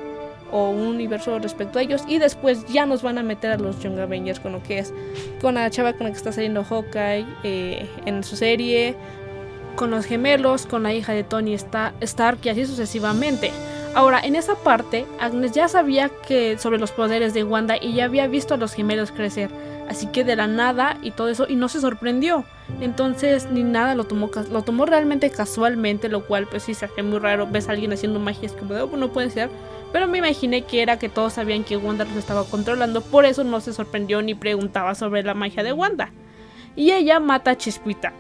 o 0.50 0.71
un 0.71 0.87
universo 0.87 1.38
respecto 1.38 1.78
a 1.78 1.83
ellos 1.83 2.02
y 2.07 2.19
después 2.19 2.67
ya 2.67 2.87
nos 2.87 3.02
van 3.02 3.19
a 3.19 3.23
meter 3.23 3.50
a 3.52 3.57
los 3.57 3.81
Young 3.81 3.99
Avengers 3.99 4.40
con 4.40 4.52
lo 4.52 4.62
que 4.62 4.78
es 4.78 4.93
con 5.40 5.55
la 5.55 5.69
chava 5.71 5.93
con 5.93 6.05
la 6.05 6.11
que 6.12 6.17
está 6.17 6.33
saliendo 6.33 6.64
Hawkeye 6.64 7.26
eh, 7.43 7.88
en 8.07 8.25
su 8.25 8.37
serie 8.37 8.97
con 9.78 9.90
los 9.93 10.07
gemelos 10.07 10.67
con 10.67 10.83
la 10.83 10.93
hija 10.93 11.12
de 11.12 11.23
Tony 11.23 11.55
Stark 11.55 12.38
y 12.43 12.49
así 12.49 12.67
sucesivamente. 12.67 13.52
Ahora 13.95 14.21
en 14.21 14.35
esa 14.35 14.57
parte 14.57 15.07
Agnes 15.21 15.52
ya 15.52 15.69
sabía 15.69 16.09
que 16.09 16.59
sobre 16.59 16.78
los 16.78 16.90
poderes 16.90 17.33
de 17.33 17.45
Wanda 17.45 17.76
y 17.81 17.95
ya 17.95 18.05
había 18.05 18.26
visto 18.26 18.55
a 18.55 18.57
los 18.57 18.75
gemelos 18.75 19.12
crecer. 19.12 19.50
Así 19.88 20.09
que 20.09 20.25
de 20.25 20.37
la 20.37 20.47
nada 20.47 20.99
y 21.00 21.12
todo 21.12 21.28
eso 21.28 21.47
y 21.49 21.55
no 21.55 21.69
se 21.69 21.81
sorprendió. 21.81 22.45
Entonces 22.81 23.49
ni 23.50 23.62
nada 23.62 23.95
lo 23.95 24.05
tomó 24.05 24.31
lo 24.50 24.62
tomó 24.62 24.85
realmente 24.85 25.31
casualmente 25.31 26.09
lo 26.09 26.26
cual 26.26 26.49
pues 26.49 26.64
sí 26.64 26.75
se 26.75 26.87
hace 26.87 27.02
muy 27.05 27.21
raro 27.21 27.47
ves 27.47 27.69
a 27.69 27.73
alguien 27.73 27.93
haciendo 27.93 28.19
magia 28.19 28.50
como 28.59 28.75
oh, 28.75 28.97
no 28.97 29.09
puede 29.09 29.31
ser 29.31 29.49
pero 29.92 30.07
me 30.07 30.18
imaginé 30.18 30.62
que 30.62 30.83
era 30.83 30.99
que 30.99 31.09
todos 31.09 31.35
sabían 31.35 31.64
que 31.64 31.76
Wanda 31.76 32.04
los 32.04 32.16
estaba 32.16 32.45
controlando, 32.45 33.00
por 33.00 33.25
eso 33.25 33.45
no 33.45 33.61
se 33.61 33.73
sorprendió 33.73 34.23
ni 34.23 34.35
preguntaba 34.35 34.95
sobre 34.95 35.23
la 35.23 35.35
magia 35.35 35.62
de 35.62 35.73
Wanda. 35.73 36.11
Y 36.76 36.92
ella 36.92 37.21
mata 37.21 37.52
a 37.52 37.57
Chispita, 37.57 38.12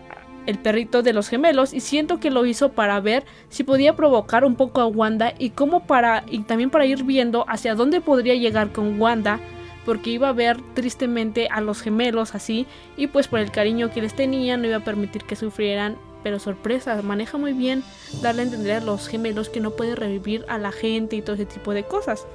el 0.46 0.58
perrito 0.58 1.02
de 1.02 1.12
los 1.12 1.28
gemelos, 1.28 1.74
y 1.74 1.80
siento 1.80 2.20
que 2.20 2.30
lo 2.30 2.46
hizo 2.46 2.72
para 2.72 2.98
ver 3.00 3.24
si 3.50 3.64
podía 3.64 3.94
provocar 3.94 4.44
un 4.44 4.56
poco 4.56 4.80
a 4.80 4.86
Wanda 4.86 5.34
y 5.38 5.50
cómo 5.50 5.86
para 5.86 6.24
y 6.30 6.40
también 6.40 6.70
para 6.70 6.86
ir 6.86 7.04
viendo 7.04 7.44
hacia 7.48 7.74
dónde 7.74 8.00
podría 8.00 8.34
llegar 8.34 8.72
con 8.72 9.00
Wanda, 9.00 9.38
porque 9.84 10.10
iba 10.10 10.28
a 10.28 10.32
ver 10.32 10.60
tristemente 10.74 11.48
a 11.50 11.60
los 11.60 11.80
gemelos 11.80 12.34
así 12.34 12.66
y 12.96 13.06
pues 13.06 13.28
por 13.28 13.40
el 13.40 13.50
cariño 13.50 13.90
que 13.90 14.02
les 14.02 14.14
tenía 14.14 14.56
no 14.56 14.66
iba 14.66 14.76
a 14.76 14.84
permitir 14.84 15.24
que 15.24 15.36
sufrieran 15.36 15.96
pero 16.22 16.38
sorpresa, 16.38 17.00
maneja 17.02 17.38
muy 17.38 17.52
bien 17.52 17.84
darle 18.22 18.42
a 18.42 18.44
entender 18.46 18.76
a 18.76 18.84
los 18.84 19.08
gemelos 19.08 19.48
que 19.48 19.60
no 19.60 19.70
puede 19.72 19.94
revivir 19.94 20.44
a 20.48 20.58
la 20.58 20.72
gente 20.72 21.16
y 21.16 21.22
todo 21.22 21.34
ese 21.34 21.46
tipo 21.46 21.72
de 21.72 21.84
cosas. 21.84 22.26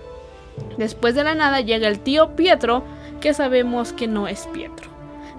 Después 0.77 1.15
de 1.15 1.23
la 1.23 1.35
nada 1.35 1.61
llega 1.61 1.87
el 1.87 1.99
tío 1.99 2.35
Pietro, 2.35 2.83
que 3.21 3.33
sabemos 3.33 3.93
que 3.93 4.07
no 4.07 4.27
es 4.27 4.47
Pietro. 4.53 4.89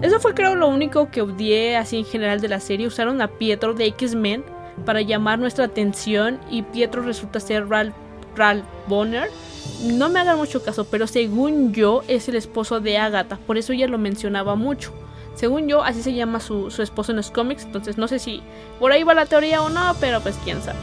Eso 0.01 0.19
fue 0.19 0.33
creo 0.33 0.55
lo 0.55 0.67
único 0.67 1.09
que 1.09 1.21
odié 1.21 1.77
así 1.77 1.97
en 1.97 2.05
general 2.05 2.41
de 2.41 2.49
la 2.49 2.59
serie. 2.59 2.87
Usaron 2.87 3.21
a 3.21 3.29
Pietro 3.29 3.73
de 3.73 3.85
X-Men 3.85 4.43
para 4.85 5.01
llamar 5.01 5.39
nuestra 5.39 5.65
atención 5.65 6.39
y 6.51 6.63
Pietro 6.63 7.01
resulta 7.01 7.39
ser 7.39 7.69
Ralph, 7.69 7.95
Ralph 8.35 8.65
Bonner. 8.87 9.29
No 9.83 10.09
me 10.09 10.19
hagan 10.19 10.37
mucho 10.37 10.63
caso, 10.63 10.85
pero 10.85 11.07
según 11.07 11.73
yo 11.73 12.03
es 12.07 12.27
el 12.27 12.35
esposo 12.35 12.81
de 12.81 12.97
Agatha, 12.97 13.37
por 13.47 13.57
eso 13.57 13.73
ella 13.73 13.87
lo 13.87 13.97
mencionaba 13.97 14.55
mucho. 14.55 14.93
Según 15.35 15.67
yo, 15.67 15.83
así 15.83 16.01
se 16.01 16.13
llama 16.13 16.39
su, 16.39 16.67
esposo 16.81 17.11
en 17.11 17.17
los 17.17 17.31
cómics. 17.31 17.63
Entonces 17.63 17.97
no 17.97 18.07
sé 18.07 18.19
si 18.19 18.41
por 18.79 18.91
ahí 18.91 19.03
va 19.03 19.13
la 19.13 19.25
teoría 19.25 19.61
o 19.61 19.69
no, 19.69 19.95
pero 19.99 20.21
pues 20.21 20.37
quién 20.43 20.61
sabe. 20.61 20.79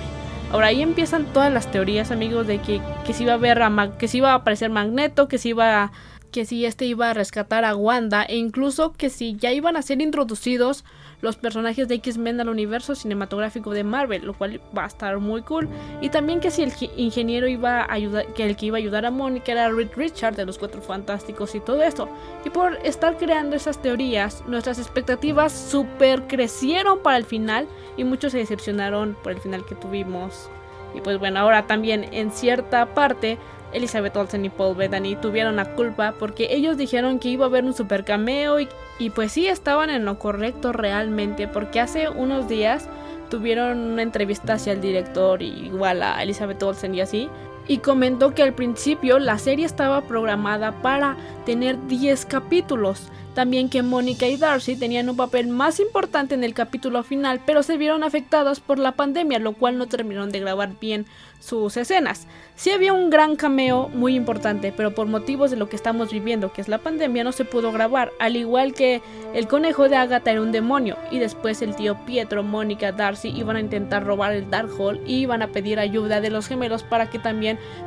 Ahora 0.53 0.67
ahí 0.67 0.83
empiezan 0.83 1.25
todas 1.33 1.51
las 1.53 1.71
teorías, 1.71 2.11
amigos, 2.11 2.47
de 2.47 2.61
que, 2.61 2.83
que 3.07 3.15
si 3.15 3.23
iba 3.23 3.33
a 3.33 3.39
ver 3.39 3.63
a 3.63 3.91
que 3.99 4.07
si 4.07 4.19
iba 4.19 4.33
a 4.33 4.35
aparecer 4.35 4.71
Magneto, 4.71 5.27
que 5.27 5.39
si 5.39 5.51
iba 5.51 5.85
a, 5.85 5.93
que 6.33 6.45
si 6.45 6.65
este 6.67 6.87
iba 6.87 7.11
a 7.11 7.15
rescatar 7.15 7.65
a 7.65 7.77
Wanda 7.77 8.25
e 8.25 8.37
incluso 8.37 8.93
que 8.93 9.11
si 9.11 9.37
ya 9.37 9.53
iban 9.53 9.77
a 9.77 9.83
ser 9.83 10.01
introducidos 10.01 10.85
los 11.21 11.37
personajes 11.37 11.87
de 11.87 11.95
X-Men 11.95 12.41
al 12.41 12.49
universo 12.49 12.97
cinematográfico 12.97 13.71
de 13.71 13.85
Marvel, 13.85 14.25
lo 14.25 14.35
cual 14.35 14.61
va 14.77 14.85
a 14.85 14.89
estar 14.89 15.19
muy 15.21 15.43
cool. 15.43 15.69
Y 16.01 16.09
también 16.09 16.41
que 16.41 16.51
si 16.51 16.63
el 16.65 16.73
ingeniero 16.97 17.47
iba 17.47 17.83
a 17.83 17.93
ayudar, 17.93 18.27
que 18.35 18.45
el 18.45 18.57
que 18.57 18.67
iba 18.67 18.77
a 18.77 18.81
ayudar 18.81 19.07
a 19.07 19.13
Mónica 19.13 19.53
era 19.53 19.71
Reed 19.71 19.91
Richard 19.95 20.35
de 20.35 20.45
los 20.45 20.59
Cuatro 20.59 20.83
Fantásticos 20.83 21.55
y 21.55 21.61
todo 21.61 21.83
eso. 21.83 22.09
Y 22.45 22.51
por 22.51 22.75
estar 22.85 23.17
creando 23.19 23.55
esas 23.55 23.81
teorías, 23.81 24.43
nuestras 24.49 24.81
expectativas 24.81 25.53
super 25.53 26.27
crecieron 26.27 27.01
para 27.03 27.19
el 27.19 27.25
final 27.25 27.69
y 27.97 28.03
muchos 28.03 28.33
se 28.33 28.39
decepcionaron 28.39 29.17
por 29.23 29.33
el 29.33 29.39
final 29.39 29.65
que 29.65 29.77
tuvimos. 29.77 30.51
Y 30.95 31.01
pues 31.01 31.19
bueno, 31.19 31.39
ahora 31.39 31.67
también 31.67 32.13
en 32.13 32.33
cierta 32.33 32.95
parte 32.95 33.39
Elizabeth 33.73 34.17
Olsen 34.17 34.45
y 34.45 34.51
Paul 34.51 34.77
Bettany 34.77 35.17
tuvieron 35.17 35.57
la 35.57 35.75
culpa 35.75 36.15
porque 36.19 36.49
ellos 36.51 36.77
dijeron 36.77 37.19
que 37.19 37.29
iba 37.29 37.47
a 37.47 37.49
haber 37.49 37.65
un 37.65 37.75
super 37.75 38.05
cameo 38.05 38.61
y, 38.61 38.69
y 38.99 39.11
pues 39.11 39.33
sí 39.33 39.47
estaban 39.47 39.91
en 39.91 40.05
lo 40.05 40.19
correcto 40.19 40.73
realmente 40.73 41.49
porque 41.49 41.81
hace 41.81 42.09
unos 42.09 42.49
días 42.49 42.89
tuvieron 43.31 43.79
una 43.79 44.03
entrevista 44.03 44.55
hacia 44.55 44.75
el 44.75 44.81
director 44.81 45.41
igual 45.43 46.03
a 46.03 46.23
Elizabeth 46.23 46.63
Olsen 46.63 46.95
y 46.95 47.01
así 47.01 47.31
y 47.69 47.79
comentó 47.79 48.35
que 48.35 48.43
al 48.43 48.55
principio 48.55 49.19
la 49.19 49.39
serie 49.39 49.67
estaba 49.67 50.03
programada 50.03 50.83
para 50.83 51.17
tener 51.45 51.87
10 51.87 52.27
capítulos 52.27 53.11
también 53.35 53.71
que 53.71 53.83
Mónica 53.83 54.27
y 54.27 54.37
Darcy 54.37 54.77
tenían 54.77 55.09
un 55.09 55.17
papel 55.17 55.49
más 55.49 55.81
importante 55.81 56.35
en 56.35 56.45
el 56.45 56.53
capítulo 56.53 57.03
final, 57.03 57.41
pero 57.47 57.63
se 57.63 57.79
vieron 57.79 58.05
afectadas 58.05 58.61
por 58.61 58.79
la 58.79 58.93
pandemia, 58.93 59.39
lo 59.39 59.55
cual 59.55 59.79
no 59.79 59.87
terminaron 59.87 60.31
de 60.31 60.41
grabar 60.41 60.73
bien 60.79 61.07
sus 61.41 61.77
escenas. 61.77 62.27
Sí 62.55 62.71
había 62.71 62.93
un 62.93 63.11
gran 63.11 63.37
cameo 63.37 63.89
muy 63.89 64.15
importante, 64.15 64.73
pero 64.77 64.95
por 64.95 65.07
motivos 65.07 65.51
de 65.51 65.57
lo 65.57 65.69
que 65.69 65.77
estamos 65.77 66.13
viviendo, 66.13 66.53
que 66.53 66.61
es 66.61 66.69
la 66.69 66.79
pandemia, 66.79 67.25
no 67.25 67.33
se 67.33 67.45
pudo 67.45 67.73
grabar, 67.73 68.13
al 68.21 68.37
igual 68.37 68.75
que 68.75 69.01
el 69.35 69.49
conejo 69.49 69.89
de 69.89 69.97
Agatha 69.97 70.31
era 70.31 70.43
un 70.43 70.53
demonio, 70.53 70.97
y 71.11 71.19
después 71.19 71.63
el 71.63 71.75
tío 71.75 71.97
Pietro, 72.05 72.43
Mónica, 72.43 72.93
Darcy 72.93 73.31
iban 73.31 73.57
a 73.57 73.61
intentar 73.61 74.05
robar 74.05 74.33
el 74.33 74.51
Darkhold 74.51 75.09
y 75.09 75.17
iban 75.17 75.43
a 75.43 75.49
pedir 75.49 75.81
ayuda 75.81 76.21
de 76.21 76.31
los 76.31 76.47
gemelos 76.47 76.83
para 76.83 77.09
que 77.09 77.19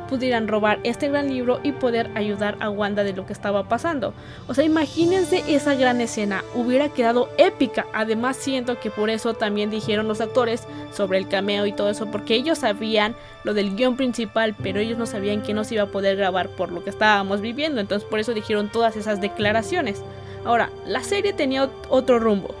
pudieran 0.08 0.48
robar 0.48 0.78
este 0.84 1.08
gran 1.08 1.28
libro 1.28 1.60
y 1.62 1.72
poder 1.72 2.10
ayudar 2.14 2.56
a 2.60 2.70
Wanda 2.70 3.04
de 3.04 3.12
lo 3.12 3.26
que 3.26 3.32
estaba 3.32 3.68
pasando. 3.68 4.14
O 4.48 4.54
sea, 4.54 4.64
imagínense 4.64 5.42
esa 5.48 5.74
gran 5.74 6.00
escena 6.00 6.44
hubiera 6.54 6.88
quedado 6.88 7.28
épica. 7.38 7.86
Además 7.92 8.36
siento 8.36 8.78
que 8.78 8.90
por 8.90 9.10
eso 9.10 9.34
también 9.34 9.70
dijeron 9.70 10.08
los 10.08 10.20
actores 10.20 10.66
sobre 10.92 11.18
el 11.18 11.28
cameo 11.28 11.66
y 11.66 11.72
todo 11.72 11.90
eso, 11.90 12.06
porque 12.06 12.34
ellos 12.34 12.58
sabían 12.58 13.14
lo 13.44 13.54
del 13.54 13.76
guion 13.76 13.96
principal, 13.96 14.54
pero 14.62 14.80
ellos 14.80 14.98
no 14.98 15.06
sabían 15.06 15.42
que 15.42 15.54
no 15.54 15.64
se 15.64 15.74
iba 15.74 15.84
a 15.84 15.88
poder 15.88 16.16
grabar 16.16 16.48
por 16.48 16.72
lo 16.72 16.84
que 16.84 16.90
estábamos 16.90 17.40
viviendo. 17.40 17.80
Entonces 17.80 18.08
por 18.08 18.18
eso 18.18 18.34
dijeron 18.34 18.70
todas 18.70 18.96
esas 18.96 19.20
declaraciones. 19.20 20.02
Ahora, 20.44 20.70
la 20.86 21.02
serie 21.02 21.32
tenía 21.32 21.68
otro 21.88 22.20
rumbo, 22.20 22.54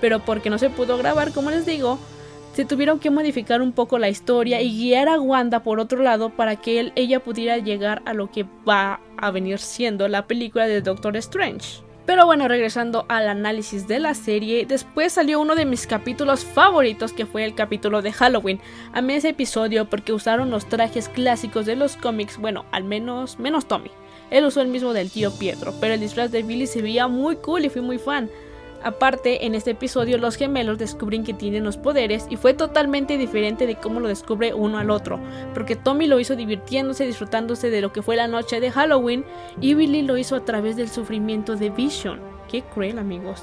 pero 0.00 0.20
porque 0.20 0.48
no 0.48 0.58
se 0.58 0.70
pudo 0.70 0.96
grabar, 0.96 1.32
como 1.32 1.50
les 1.50 1.66
digo, 1.66 1.98
se 2.52 2.64
tuvieron 2.64 2.98
que 2.98 3.10
modificar 3.10 3.62
un 3.62 3.72
poco 3.72 3.98
la 3.98 4.08
historia 4.08 4.60
y 4.60 4.76
guiar 4.76 5.08
a 5.08 5.20
Wanda 5.20 5.62
por 5.62 5.80
otro 5.80 6.02
lado 6.02 6.30
para 6.30 6.56
que 6.56 6.80
él, 6.80 6.92
ella 6.96 7.20
pudiera 7.20 7.58
llegar 7.58 8.02
a 8.04 8.12
lo 8.12 8.30
que 8.30 8.44
va 8.68 9.00
a 9.16 9.30
venir 9.30 9.58
siendo 9.58 10.06
la 10.08 10.26
película 10.26 10.66
de 10.66 10.82
Doctor 10.82 11.16
Strange. 11.16 11.82
Pero 12.04 12.26
bueno, 12.26 12.48
regresando 12.48 13.06
al 13.08 13.28
análisis 13.28 13.86
de 13.86 14.00
la 14.00 14.14
serie, 14.14 14.66
después 14.66 15.12
salió 15.12 15.40
uno 15.40 15.54
de 15.54 15.64
mis 15.64 15.86
capítulos 15.86 16.44
favoritos 16.44 17.12
que 17.12 17.26
fue 17.26 17.44
el 17.44 17.54
capítulo 17.54 18.02
de 18.02 18.12
Halloween. 18.12 18.60
Amé 18.92 19.16
ese 19.16 19.30
episodio 19.30 19.88
porque 19.88 20.12
usaron 20.12 20.50
los 20.50 20.66
trajes 20.66 21.08
clásicos 21.08 21.64
de 21.64 21.76
los 21.76 21.96
cómics, 21.96 22.38
bueno, 22.38 22.66
al 22.72 22.82
menos 22.82 23.38
menos 23.38 23.66
Tommy. 23.66 23.90
Él 24.30 24.44
usó 24.44 24.62
el 24.62 24.68
mismo 24.68 24.92
del 24.92 25.10
tío 25.10 25.30
Pietro, 25.38 25.74
pero 25.80 25.94
el 25.94 26.00
disfraz 26.00 26.32
de 26.32 26.42
Billy 26.42 26.66
se 26.66 26.82
veía 26.82 27.06
muy 27.06 27.36
cool 27.36 27.64
y 27.64 27.70
fui 27.70 27.82
muy 27.82 27.98
fan. 27.98 28.28
Aparte, 28.84 29.46
en 29.46 29.54
este 29.54 29.72
episodio 29.72 30.18
los 30.18 30.36
gemelos 30.36 30.78
descubren 30.78 31.24
que 31.24 31.34
tienen 31.34 31.64
los 31.64 31.76
poderes 31.76 32.26
y 32.30 32.36
fue 32.36 32.54
totalmente 32.54 33.16
diferente 33.16 33.66
de 33.66 33.76
cómo 33.76 34.00
lo 34.00 34.08
descubre 34.08 34.54
uno 34.54 34.78
al 34.78 34.90
otro, 34.90 35.20
porque 35.54 35.76
Tommy 35.76 36.06
lo 36.06 36.18
hizo 36.18 36.34
divirtiéndose, 36.34 37.06
disfrutándose 37.06 37.70
de 37.70 37.80
lo 37.80 37.92
que 37.92 38.02
fue 38.02 38.16
la 38.16 38.28
noche 38.28 38.60
de 38.60 38.70
Halloween 38.70 39.24
y 39.60 39.74
Billy 39.74 40.02
lo 40.02 40.16
hizo 40.16 40.36
a 40.36 40.44
través 40.44 40.76
del 40.76 40.88
sufrimiento 40.88 41.56
de 41.56 41.70
Vision. 41.70 42.20
Qué 42.50 42.62
cruel 42.62 42.98
amigos. 42.98 43.42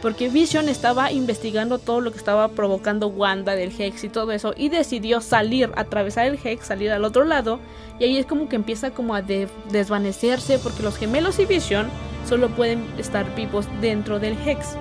Porque 0.00 0.28
Vision 0.28 0.68
estaba 0.68 1.10
investigando 1.10 1.78
todo 1.78 2.00
lo 2.00 2.12
que 2.12 2.18
estaba 2.18 2.48
provocando 2.48 3.08
Wanda 3.08 3.56
del 3.56 3.72
Hex 3.76 4.04
y 4.04 4.08
todo 4.08 4.30
eso 4.30 4.54
y 4.56 4.68
decidió 4.68 5.20
salir, 5.20 5.70
atravesar 5.74 6.26
el 6.26 6.38
Hex, 6.42 6.66
salir 6.66 6.92
al 6.92 7.04
otro 7.04 7.24
lado 7.24 7.58
y 7.98 8.04
ahí 8.04 8.16
es 8.16 8.26
como 8.26 8.48
que 8.48 8.56
empieza 8.56 8.92
como 8.92 9.14
a 9.14 9.22
desvanecerse 9.22 10.58
porque 10.60 10.82
los 10.84 10.96
gemelos 10.96 11.38
y 11.40 11.46
Vision 11.46 11.88
solo 12.26 12.48
pueden 12.48 12.84
estar 12.98 13.34
vivos 13.34 13.66
dentro 13.80 14.18
del 14.18 14.36
Hex. 14.46 14.76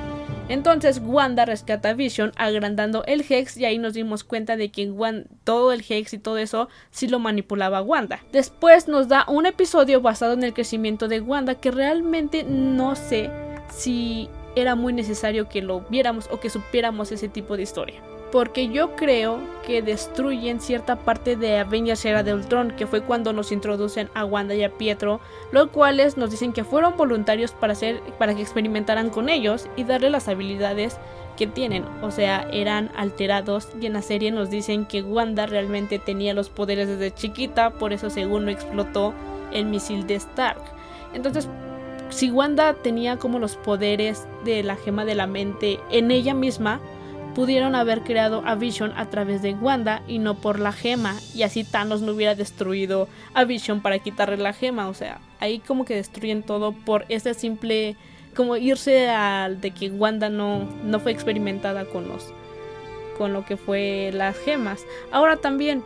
Entonces 0.49 1.01
Wanda 1.03 1.45
rescata 1.45 1.89
a 1.89 1.93
Vision 1.93 2.31
agrandando 2.37 3.03
el 3.05 3.25
Hex 3.27 3.57
y 3.57 3.65
ahí 3.65 3.77
nos 3.79 3.93
dimos 3.93 4.23
cuenta 4.23 4.55
de 4.55 4.69
que 4.71 4.89
todo 5.43 5.73
el 5.73 5.83
Hex 5.87 6.13
y 6.13 6.19
todo 6.19 6.37
eso 6.37 6.69
sí 6.89 7.07
lo 7.07 7.19
manipulaba 7.19 7.81
Wanda. 7.81 8.23
Después 8.31 8.87
nos 8.87 9.09
da 9.09 9.25
un 9.27 9.45
episodio 9.45 9.99
basado 9.99 10.33
en 10.33 10.43
el 10.43 10.53
crecimiento 10.53 11.07
de 11.07 11.19
Wanda 11.19 11.55
que 11.55 11.71
realmente 11.71 12.45
no 12.45 12.95
sé 12.95 13.29
si 13.69 14.29
era 14.55 14.75
muy 14.75 14.93
necesario 14.93 15.49
que 15.49 15.61
lo 15.61 15.81
viéramos 15.81 16.29
o 16.31 16.39
que 16.39 16.49
supiéramos 16.49 17.11
ese 17.11 17.27
tipo 17.27 17.57
de 17.57 17.63
historia 17.63 18.01
porque 18.31 18.67
yo 18.69 18.95
creo 18.95 19.39
que 19.65 19.81
destruyen 19.81 20.59
cierta 20.59 20.95
parte 20.97 21.35
de 21.35 21.57
Avengers 21.57 22.03
Era 22.05 22.23
de 22.23 22.33
Ultron, 22.33 22.71
que 22.71 22.87
fue 22.87 23.01
cuando 23.01 23.33
nos 23.33 23.51
introducen 23.51 24.09
a 24.13 24.25
Wanda 24.25 24.55
y 24.55 24.63
a 24.63 24.77
Pietro, 24.77 25.19
los 25.51 25.69
cuales 25.69 26.17
nos 26.17 26.31
dicen 26.31 26.53
que 26.53 26.63
fueron 26.63 26.97
voluntarios 26.97 27.51
para, 27.51 27.73
hacer, 27.73 28.01
para 28.17 28.35
que 28.35 28.41
experimentaran 28.41 29.09
con 29.09 29.29
ellos 29.29 29.67
y 29.75 29.83
darle 29.83 30.09
las 30.09 30.27
habilidades 30.27 30.97
que 31.37 31.47
tienen, 31.47 31.85
o 32.01 32.09
sea, 32.09 32.47
eran 32.51 32.91
alterados 32.95 33.69
y 33.79 33.85
en 33.85 33.93
la 33.93 34.01
serie 34.01 34.31
nos 34.31 34.49
dicen 34.49 34.85
que 34.85 35.03
Wanda 35.03 35.45
realmente 35.45 35.99
tenía 35.99 36.33
los 36.33 36.49
poderes 36.49 36.87
desde 36.87 37.13
chiquita, 37.13 37.69
por 37.69 37.93
eso 37.93 38.09
según 38.09 38.45
no 38.45 38.51
explotó 38.51 39.13
el 39.53 39.65
misil 39.65 40.07
de 40.07 40.15
Stark. 40.15 40.61
Entonces, 41.13 41.47
si 42.09 42.31
Wanda 42.31 42.73
tenía 42.73 43.17
como 43.17 43.37
los 43.37 43.55
poderes 43.55 44.27
de 44.45 44.63
la 44.63 44.75
gema 44.75 45.05
de 45.05 45.15
la 45.15 45.27
mente 45.27 45.79
en 45.91 46.09
ella 46.09 46.33
misma, 46.33 46.79
pudieron 47.37 47.75
haber 47.75 48.01
creado 48.01 48.41
a 48.47 48.55
Vision 48.55 48.93
a 48.97 49.11
través 49.11 49.43
de 49.43 49.53
Wanda 49.53 50.01
y 50.07 50.17
no 50.17 50.33
por 50.33 50.59
la 50.59 50.71
gema. 50.71 51.13
Y 51.35 51.43
así 51.43 51.63
Thanos 51.63 52.01
no 52.01 52.13
hubiera 52.13 52.33
destruido 52.33 53.07
a 53.35 53.43
Vision 53.43 53.81
para 53.81 53.99
quitarle 53.99 54.37
la 54.37 54.53
gema. 54.53 54.87
O 54.87 54.95
sea, 54.95 55.19
ahí 55.39 55.59
como 55.59 55.85
que 55.85 55.93
destruyen 55.93 56.41
todo 56.41 56.71
por 56.71 57.05
ese 57.09 57.35
simple. 57.35 57.95
como 58.35 58.57
irse 58.57 59.07
al 59.09 59.61
de 59.61 59.69
que 59.69 59.91
Wanda 59.91 60.29
no, 60.29 60.67
no 60.83 60.99
fue 60.99 61.11
experimentada 61.11 61.85
con 61.85 62.07
los. 62.07 62.33
con 63.19 63.33
lo 63.33 63.45
que 63.45 63.55
fue 63.55 64.09
las 64.15 64.35
gemas. 64.35 64.83
Ahora 65.11 65.37
también. 65.37 65.83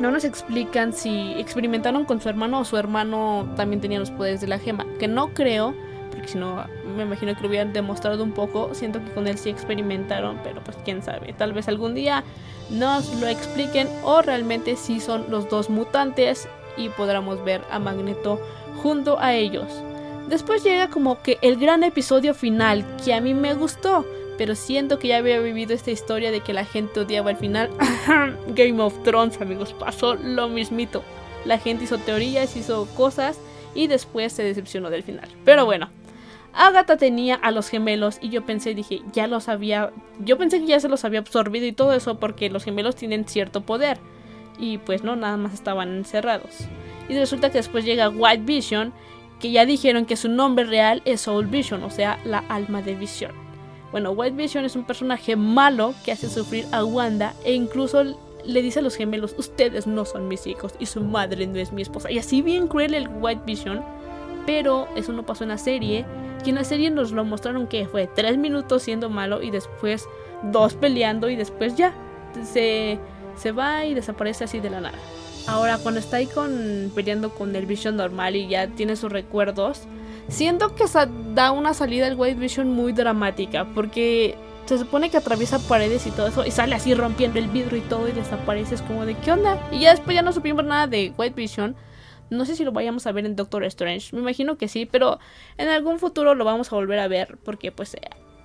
No 0.00 0.12
nos 0.12 0.22
explican 0.22 0.92
si 0.92 1.32
experimentaron 1.38 2.04
con 2.04 2.20
su 2.20 2.28
hermano 2.28 2.60
o 2.60 2.64
su 2.64 2.76
hermano 2.76 3.52
también 3.56 3.80
tenía 3.80 3.98
los 3.98 4.12
poderes 4.12 4.40
de 4.40 4.46
la 4.46 4.60
gema. 4.60 4.86
Que 5.00 5.08
no 5.08 5.34
creo 5.34 5.74
porque 6.12 6.28
si 6.28 6.38
no 6.38 6.64
me 6.96 7.02
imagino 7.02 7.34
que 7.34 7.42
lo 7.42 7.48
hubieran 7.48 7.72
demostrado 7.72 8.22
un 8.22 8.32
poco. 8.32 8.74
Siento 8.74 9.02
que 9.04 9.10
con 9.12 9.26
él 9.26 9.38
sí 9.38 9.50
experimentaron, 9.50 10.38
pero 10.44 10.62
pues 10.62 10.76
quién 10.84 11.02
sabe. 11.02 11.32
Tal 11.32 11.52
vez 11.52 11.68
algún 11.68 11.94
día 11.94 12.22
nos 12.70 13.12
lo 13.20 13.26
expliquen 13.26 13.88
o 14.04 14.22
realmente 14.22 14.76
sí 14.76 15.00
son 15.00 15.26
los 15.30 15.48
dos 15.48 15.70
mutantes 15.70 16.48
y 16.76 16.88
podremos 16.90 17.42
ver 17.44 17.62
a 17.70 17.78
Magneto 17.78 18.40
junto 18.82 19.18
a 19.18 19.34
ellos. 19.34 19.66
Después 20.28 20.62
llega 20.62 20.88
como 20.88 21.20
que 21.20 21.38
el 21.42 21.56
gran 21.56 21.82
episodio 21.82 22.34
final 22.34 22.84
que 23.04 23.12
a 23.12 23.20
mí 23.20 23.34
me 23.34 23.54
gustó, 23.54 24.06
pero 24.38 24.54
siento 24.54 24.98
que 24.98 25.08
ya 25.08 25.18
había 25.18 25.40
vivido 25.40 25.74
esta 25.74 25.90
historia 25.90 26.30
de 26.30 26.40
que 26.40 26.52
la 26.52 26.64
gente 26.64 27.00
odiaba 27.00 27.30
el 27.30 27.36
final. 27.36 27.70
Game 28.48 28.80
of 28.82 29.02
Thrones, 29.02 29.40
amigos, 29.40 29.74
pasó 29.74 30.14
lo 30.14 30.48
mismito. 30.48 31.02
La 31.44 31.58
gente 31.58 31.84
hizo 31.84 31.98
teorías, 31.98 32.56
hizo 32.56 32.86
cosas 32.94 33.38
y 33.74 33.88
después 33.88 34.32
se 34.32 34.44
decepcionó 34.44 34.90
del 34.90 35.02
final. 35.02 35.28
Pero 35.44 35.64
bueno, 35.64 35.90
Agatha 36.54 36.96
tenía 36.96 37.34
a 37.36 37.50
los 37.50 37.68
gemelos 37.68 38.18
y 38.20 38.28
yo 38.28 38.44
pensé, 38.44 38.74
dije, 38.74 39.02
ya 39.12 39.26
los 39.26 39.48
había, 39.48 39.90
yo 40.20 40.36
pensé 40.36 40.60
que 40.60 40.66
ya 40.66 40.80
se 40.80 40.88
los 40.88 41.04
había 41.04 41.20
absorbido 41.20 41.66
y 41.66 41.72
todo 41.72 41.94
eso 41.94 42.18
porque 42.18 42.50
los 42.50 42.64
gemelos 42.64 42.96
tienen 42.96 43.26
cierto 43.26 43.62
poder. 43.62 43.98
Y 44.58 44.78
pues 44.78 45.02
no, 45.02 45.16
nada 45.16 45.36
más 45.36 45.54
estaban 45.54 45.96
encerrados. 45.96 46.66
Y 47.08 47.16
resulta 47.16 47.50
que 47.50 47.58
después 47.58 47.84
llega 47.84 48.10
White 48.10 48.44
Vision, 48.44 48.92
que 49.40 49.50
ya 49.50 49.66
dijeron 49.66 50.04
que 50.04 50.16
su 50.16 50.28
nombre 50.28 50.64
real 50.64 51.02
es 51.04 51.22
Soul 51.22 51.46
Vision, 51.46 51.82
o 51.82 51.90
sea, 51.90 52.20
la 52.24 52.38
alma 52.48 52.82
de 52.82 52.94
visión. 52.94 53.32
Bueno, 53.90 54.12
White 54.12 54.36
Vision 54.36 54.64
es 54.64 54.76
un 54.76 54.84
personaje 54.84 55.36
malo 55.36 55.94
que 56.04 56.12
hace 56.12 56.28
sufrir 56.28 56.66
a 56.72 56.84
Wanda 56.84 57.34
e 57.44 57.52
incluso 57.52 58.04
le 58.44 58.62
dice 58.62 58.78
a 58.78 58.82
los 58.82 58.96
gemelos, 58.96 59.34
ustedes 59.36 59.86
no 59.86 60.04
son 60.04 60.28
mis 60.28 60.46
hijos 60.46 60.74
y 60.78 60.86
su 60.86 61.02
madre 61.02 61.46
no 61.46 61.58
es 61.58 61.72
mi 61.72 61.82
esposa. 61.82 62.10
Y 62.10 62.18
así 62.18 62.42
bien 62.42 62.68
cruel 62.68 62.94
el 62.94 63.08
White 63.08 63.42
Vision, 63.44 63.82
pero 64.46 64.88
eso 64.96 65.12
no 65.12 65.24
pasó 65.24 65.44
en 65.44 65.50
la 65.50 65.58
serie 65.58 66.04
y 66.44 66.50
en 66.50 66.56
la 66.56 66.64
serie 66.64 66.90
nos 66.90 67.12
lo 67.12 67.24
mostraron 67.24 67.66
que 67.66 67.86
fue 67.86 68.06
tres 68.06 68.36
minutos 68.36 68.82
siendo 68.82 69.10
malo 69.10 69.42
y 69.42 69.50
después 69.50 70.08
dos 70.42 70.74
peleando 70.74 71.30
y 71.30 71.36
después 71.36 71.76
ya 71.76 71.92
se, 72.44 72.98
se 73.36 73.52
va 73.52 73.84
y 73.84 73.94
desaparece 73.94 74.44
así 74.44 74.60
de 74.60 74.70
la 74.70 74.80
nada. 74.80 74.98
Ahora, 75.46 75.78
cuando 75.78 75.98
está 75.98 76.18
ahí 76.18 76.26
con, 76.26 76.92
peleando 76.94 77.30
con 77.30 77.54
el 77.56 77.66
Vision 77.66 77.96
normal 77.96 78.36
y 78.36 78.48
ya 78.48 78.68
tiene 78.68 78.96
sus 78.96 79.10
recuerdos, 79.10 79.82
siento 80.28 80.74
que 80.74 80.84
da 81.34 81.50
una 81.50 81.74
salida 81.74 82.06
al 82.06 82.16
White 82.16 82.38
Vision 82.38 82.70
muy 82.70 82.92
dramática 82.92 83.66
porque 83.74 84.36
se 84.66 84.78
supone 84.78 85.10
que 85.10 85.16
atraviesa 85.16 85.58
paredes 85.58 86.06
y 86.06 86.10
todo 86.10 86.28
eso 86.28 86.46
y 86.46 86.52
sale 86.52 86.76
así 86.76 86.94
rompiendo 86.94 87.40
el 87.40 87.48
vidrio 87.48 87.78
y 87.78 87.82
todo 87.82 88.08
y 88.08 88.12
desaparece. 88.12 88.76
Es 88.76 88.82
como 88.82 89.04
de 89.04 89.14
¿qué 89.14 89.32
onda? 89.32 89.58
Y 89.72 89.80
ya 89.80 89.90
después 89.90 90.14
ya 90.14 90.22
no 90.22 90.32
supimos 90.32 90.64
nada 90.64 90.86
de 90.86 91.12
White 91.16 91.34
Vision. 91.34 91.74
No 92.30 92.44
sé 92.44 92.56
si 92.56 92.64
lo 92.64 92.72
vayamos 92.72 93.06
a 93.06 93.12
ver 93.12 93.26
en 93.26 93.36
Doctor 93.36 93.64
Strange. 93.64 94.14
Me 94.14 94.22
imagino 94.22 94.56
que 94.56 94.68
sí, 94.68 94.86
pero 94.86 95.18
en 95.58 95.68
algún 95.68 95.98
futuro 95.98 96.34
lo 96.34 96.44
vamos 96.44 96.72
a 96.72 96.76
volver 96.76 96.98
a 96.98 97.08
ver. 97.08 97.36
Porque 97.44 97.72
pues 97.72 97.96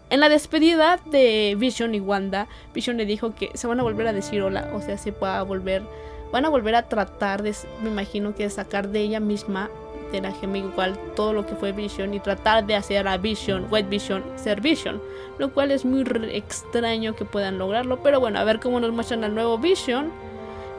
en 0.10 0.20
la 0.20 0.30
despedida 0.30 1.00
de 1.12 1.56
Vision 1.58 1.94
y 1.96 2.00
Wanda, 2.00 2.48
Vision 2.74 2.98
le 2.98 3.06
dijo 3.06 3.36
que 3.36 3.52
se 3.54 3.68
van 3.68 3.80
a 3.80 3.84
volver 3.84 4.08
a 4.08 4.14
decir 4.14 4.42
hola. 4.42 4.72
O 4.74 4.82
sea, 4.82 4.98
se 4.98 5.12
va 5.12 5.40
a 5.40 5.44
volver. 5.44 5.84
Van 6.32 6.46
a 6.46 6.50
volver 6.50 6.76
a 6.76 6.90
tratar 6.90 7.44
de, 7.44 7.56
me 7.82 7.90
imagino 7.90 8.36
que 8.36 8.44
de 8.44 8.50
sacar 8.50 8.90
de 8.90 9.00
ella 9.00 9.20
misma, 9.22 9.70
de 10.12 10.22
la 10.22 10.32
gema 10.34 10.58
igual, 10.58 10.98
todo 11.16 11.34
lo 11.34 11.46
que 11.46 11.56
fue 11.56 11.72
Vision 11.72 12.14
y 12.14 12.20
tratar 12.20 12.66
de 12.66 12.76
hacer 12.76 13.08
a 13.08 13.18
Vision, 13.18 13.68
White 13.70 13.90
Vision, 13.90 14.24
ser 14.36 14.62
Vision. 14.62 15.02
Lo 15.38 15.54
cual 15.54 15.72
es 15.72 15.86
muy 15.86 16.04
extraño 16.32 17.16
que 17.16 17.26
puedan 17.26 17.58
lograrlo. 17.58 18.02
Pero 18.02 18.20
bueno, 18.20 18.40
a 18.40 18.44
ver 18.44 18.60
cómo 18.60 18.80
nos 18.80 18.92
muestran 18.92 19.24
al 19.24 19.36
nuevo 19.36 19.58
Vision. 19.58 20.12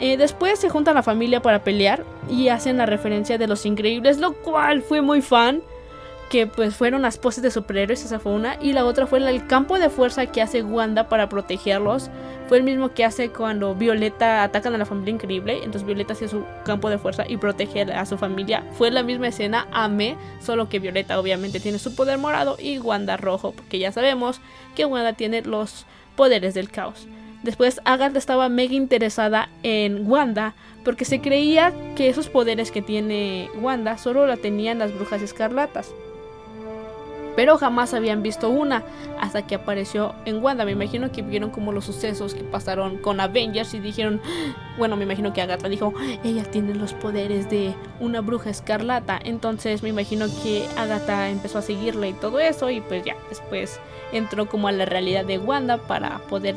Eh, 0.00 0.16
después 0.16 0.58
se 0.58 0.68
junta 0.68 0.92
la 0.92 1.02
familia 1.02 1.42
para 1.42 1.64
pelear 1.64 2.04
y 2.30 2.48
hacen 2.48 2.76
la 2.76 2.86
referencia 2.86 3.38
de 3.38 3.48
los 3.48 3.66
increíbles, 3.66 4.18
lo 4.18 4.32
cual 4.32 4.82
fue 4.82 5.00
muy 5.00 5.22
fan. 5.22 5.62
Que 6.30 6.46
pues 6.46 6.76
fueron 6.76 7.00
las 7.00 7.16
poses 7.16 7.42
de 7.42 7.50
superhéroes, 7.50 8.04
esa 8.04 8.20
fue 8.20 8.32
una. 8.32 8.58
Y 8.60 8.74
la 8.74 8.84
otra 8.84 9.06
fue 9.06 9.18
el 9.18 9.46
campo 9.46 9.78
de 9.78 9.88
fuerza 9.88 10.26
que 10.26 10.42
hace 10.42 10.62
Wanda 10.62 11.08
para 11.08 11.30
protegerlos. 11.30 12.10
Fue 12.48 12.58
el 12.58 12.64
mismo 12.64 12.92
que 12.92 13.02
hace 13.06 13.30
cuando 13.30 13.74
Violeta 13.74 14.42
atacan 14.42 14.74
a 14.74 14.78
la 14.78 14.84
familia 14.84 15.14
increíble. 15.14 15.56
Entonces 15.56 15.84
Violeta 15.86 16.12
hace 16.12 16.28
su 16.28 16.44
campo 16.66 16.90
de 16.90 16.98
fuerza 16.98 17.24
y 17.26 17.38
protege 17.38 17.80
a 17.80 18.04
su 18.04 18.18
familia. 18.18 18.62
Fue 18.72 18.90
la 18.90 19.02
misma 19.02 19.28
escena, 19.28 19.68
amé. 19.72 20.18
Solo 20.40 20.68
que 20.68 20.80
Violeta 20.80 21.18
obviamente 21.18 21.60
tiene 21.60 21.78
su 21.78 21.94
poder 21.94 22.18
morado 22.18 22.56
y 22.58 22.78
Wanda 22.78 23.16
rojo. 23.16 23.52
Porque 23.52 23.78
ya 23.78 23.90
sabemos 23.90 24.42
que 24.76 24.84
Wanda 24.84 25.14
tiene 25.14 25.40
los 25.40 25.86
poderes 26.14 26.52
del 26.52 26.70
caos. 26.70 27.06
Después 27.42 27.80
Agatha 27.84 28.18
estaba 28.18 28.48
mega 28.48 28.74
interesada 28.74 29.48
en 29.62 30.10
Wanda 30.10 30.54
porque 30.84 31.04
se 31.04 31.20
creía 31.20 31.72
que 31.94 32.08
esos 32.08 32.28
poderes 32.28 32.70
que 32.70 32.82
tiene 32.82 33.50
Wanda 33.60 33.98
solo 33.98 34.26
la 34.26 34.36
tenían 34.36 34.78
las 34.78 34.94
brujas 34.94 35.22
escarlatas. 35.22 35.92
Pero 37.36 37.56
jamás 37.56 37.94
habían 37.94 38.24
visto 38.24 38.48
una 38.50 38.82
hasta 39.20 39.46
que 39.46 39.54
apareció 39.54 40.12
en 40.24 40.42
Wanda. 40.42 40.64
Me 40.64 40.72
imagino 40.72 41.12
que 41.12 41.22
vieron 41.22 41.50
como 41.50 41.70
los 41.70 41.84
sucesos 41.84 42.34
que 42.34 42.42
pasaron 42.42 42.98
con 42.98 43.20
Avengers 43.20 43.74
y 43.74 43.78
dijeron, 43.78 44.20
bueno, 44.76 44.96
me 44.96 45.04
imagino 45.04 45.32
que 45.32 45.40
Agatha 45.40 45.68
dijo, 45.68 45.94
ella 46.24 46.42
tiene 46.42 46.74
los 46.74 46.94
poderes 46.94 47.48
de 47.48 47.74
una 48.00 48.22
bruja 48.22 48.50
escarlata. 48.50 49.20
Entonces 49.22 49.84
me 49.84 49.90
imagino 49.90 50.26
que 50.42 50.66
Agatha 50.76 51.28
empezó 51.28 51.58
a 51.58 51.62
seguirla 51.62 52.08
y 52.08 52.12
todo 52.14 52.40
eso 52.40 52.70
y 52.70 52.80
pues 52.80 53.04
ya, 53.04 53.14
después 53.28 53.78
entró 54.10 54.48
como 54.48 54.66
a 54.66 54.72
la 54.72 54.86
realidad 54.86 55.24
de 55.24 55.38
Wanda 55.38 55.78
para 55.78 56.18
poder 56.28 56.56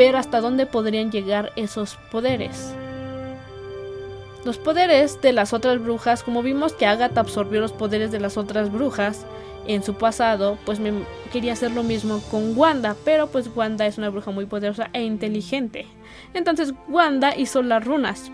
ver 0.00 0.16
hasta 0.16 0.40
dónde 0.40 0.64
podrían 0.64 1.12
llegar 1.12 1.52
esos 1.56 1.96
poderes. 2.10 2.74
los 4.46 4.56
poderes 4.56 5.20
de 5.20 5.34
las 5.34 5.52
otras 5.52 5.78
brujas, 5.78 6.22
como 6.22 6.42
vimos 6.42 6.72
que 6.72 6.86
Agatha 6.86 7.20
absorbió 7.20 7.60
los 7.60 7.72
poderes 7.72 8.10
de 8.10 8.18
las 8.18 8.38
otras 8.38 8.72
brujas 8.72 9.26
en 9.66 9.82
su 9.82 9.92
pasado, 9.92 10.56
pues 10.64 10.80
me 10.80 11.04
quería 11.30 11.52
hacer 11.52 11.72
lo 11.72 11.82
mismo 11.82 12.22
con 12.30 12.56
Wanda, 12.56 12.96
pero 13.04 13.26
pues 13.26 13.50
Wanda 13.54 13.84
es 13.84 13.98
una 13.98 14.08
bruja 14.08 14.30
muy 14.30 14.46
poderosa 14.46 14.88
e 14.94 15.02
inteligente. 15.02 15.86
Entonces 16.32 16.72
Wanda 16.88 17.36
hizo 17.36 17.62
las 17.62 17.84
runas, 17.84 18.32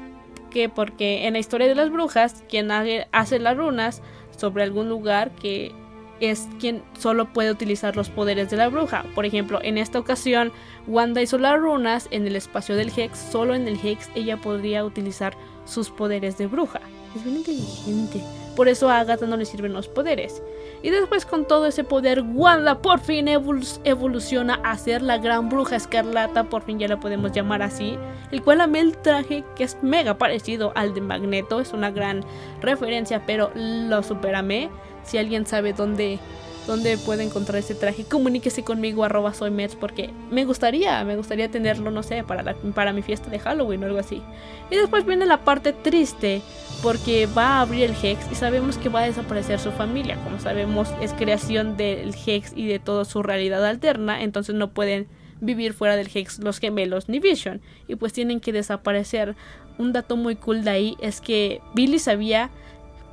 que 0.53 0.69
porque 0.69 1.27
en 1.27 1.33
la 1.33 1.41
historia 1.41 1.67
de 1.67 1.75
las 1.75 1.91
brujas, 1.91 2.45
quien 2.49 2.71
hace 2.71 3.39
las 3.41 3.57
runas 3.57 4.03
sobre 4.39 4.63
algún 4.63 4.89
lugar 4.89 5.33
que 5.33 5.75
es 6.21 6.49
quien 6.59 6.83
solo 6.99 7.27
puede 7.33 7.51
utilizar 7.51 7.97
los 7.97 8.11
poderes 8.11 8.51
de 8.51 8.57
la 8.57 8.69
bruja. 8.69 9.05
Por 9.15 9.27
ejemplo, 9.27 9.61
en 9.63 9.79
esta 9.79 9.99
ocasión, 9.99 10.53
Wanda 10.87 11.23
hizo 11.23 11.39
las 11.39 11.59
runas 11.59 12.09
en 12.11 12.27
el 12.27 12.37
espacio 12.37 12.77
del 12.77 12.93
Hex, 12.97 13.19
solo 13.19 13.55
en 13.55 13.69
el 13.69 13.79
Hex 13.83 14.11
ella 14.15 14.37
podría 14.37 14.85
utilizar 14.85 15.37
sus 15.65 15.91
poderes 15.91 16.39
de 16.39 16.47
bruja. 16.47 16.81
Es 17.15 17.25
bien 17.25 17.37
inteligente. 17.37 18.23
Por 18.55 18.69
eso 18.69 18.89
a 18.89 19.01
Agatha 19.01 19.27
no 19.27 19.37
le 19.37 19.45
sirven 19.45 19.75
los 19.75 19.89
poderes. 19.89 20.43
Y 20.83 20.91
después 20.91 21.27
con 21.27 21.47
todo 21.47 21.67
ese 21.67 21.85
poder, 21.85 22.23
Wanda 22.23 22.81
por 22.81 23.01
fin 23.01 23.29
evoluciona 23.29 24.55
a 24.65 24.79
ser 24.79 25.03
la 25.03 25.19
gran 25.19 25.49
bruja 25.49 25.77
escarlata, 25.77 26.45
por 26.45 26.63
fin 26.63 26.79
ya 26.79 26.89
la 26.89 27.01
podemos 27.01 27.33
llamar 27.33 27.63
así, 27.63 27.99
el 28.31 28.43
cual 28.43 28.61
amé 28.61 28.81
el 28.81 28.97
traje 28.97 29.45
que 29.57 29.65
es 29.65 29.77
mega 29.83 30.17
parecido 30.17 30.73
al 30.75 30.95
de 30.95 31.01
Magneto, 31.01 31.61
es 31.61 31.73
una 31.73 31.91
gran 31.91 32.25
referencia, 32.61 33.25
pero 33.27 33.51
lo 33.55 34.03
superamé. 34.03 34.71
Si 35.07 35.19
alguien 35.19 35.47
sabe 35.47 35.73
dónde 35.73 36.19
dónde 36.67 36.99
puede 36.99 37.23
encontrar 37.23 37.59
ese 37.59 37.75
traje, 37.75 38.05
comuníquese 38.05 38.65
conmigo 38.65 39.05
arroba 39.05 39.33
soy 39.33 39.53
porque 39.79 40.11
me 40.31 40.45
gustaría, 40.45 41.03
me 41.05 41.17
gustaría 41.17 41.51
tenerlo, 41.51 41.91
no 41.91 42.03
sé, 42.03 42.25
para, 42.25 42.55
para 42.75 42.93
mi 42.93 43.03
fiesta 43.03 43.31
de 43.31 43.39
Halloween 43.39 43.85
o 43.85 43.87
algo 43.87 43.99
así. 43.99 44.23
Y 44.71 44.77
después 44.77 45.07
viene 45.07 45.27
la 45.27 45.45
parte 45.45 45.73
triste, 45.73 46.43
porque 46.83 47.27
va 47.27 47.59
a 47.59 47.61
abrir 47.63 47.85
el 47.85 47.97
Hex 48.01 48.31
y 48.31 48.35
sabemos 48.35 48.77
que 48.79 48.89
va 48.89 49.01
a 49.01 49.07
desaparecer 49.07 49.59
su 49.59 49.73
familia. 49.73 50.17
Como 50.25 50.41
sabemos, 50.41 50.89
es 51.01 51.13
creación 51.13 51.77
del 51.77 52.15
Hex 52.15 52.53
y 52.55 52.67
de 52.67 52.79
toda 52.79 53.05
su 53.05 53.23
realidad 53.23 53.65
alterna, 53.65 54.23
entonces 54.23 54.55
no 54.55 54.71
pueden 54.71 55.07
vivir 55.41 55.73
fuera 55.73 55.97
del 55.97 56.11
Hex 56.13 56.39
los 56.41 56.59
gemelos 56.59 57.09
ni 57.09 57.21
Vision, 57.21 57.61
y 57.89 57.97
pues 57.97 58.13
tienen 58.13 58.41
que 58.41 58.53
desaparecer. 58.53 59.37
Un 59.79 59.93
dato 59.93 60.17
muy 60.17 60.37
cool 60.37 60.65
de 60.65 60.71
ahí 60.71 60.97
es 61.01 61.21
que 61.21 61.61
Billy 61.75 61.99
sabía, 61.99 62.51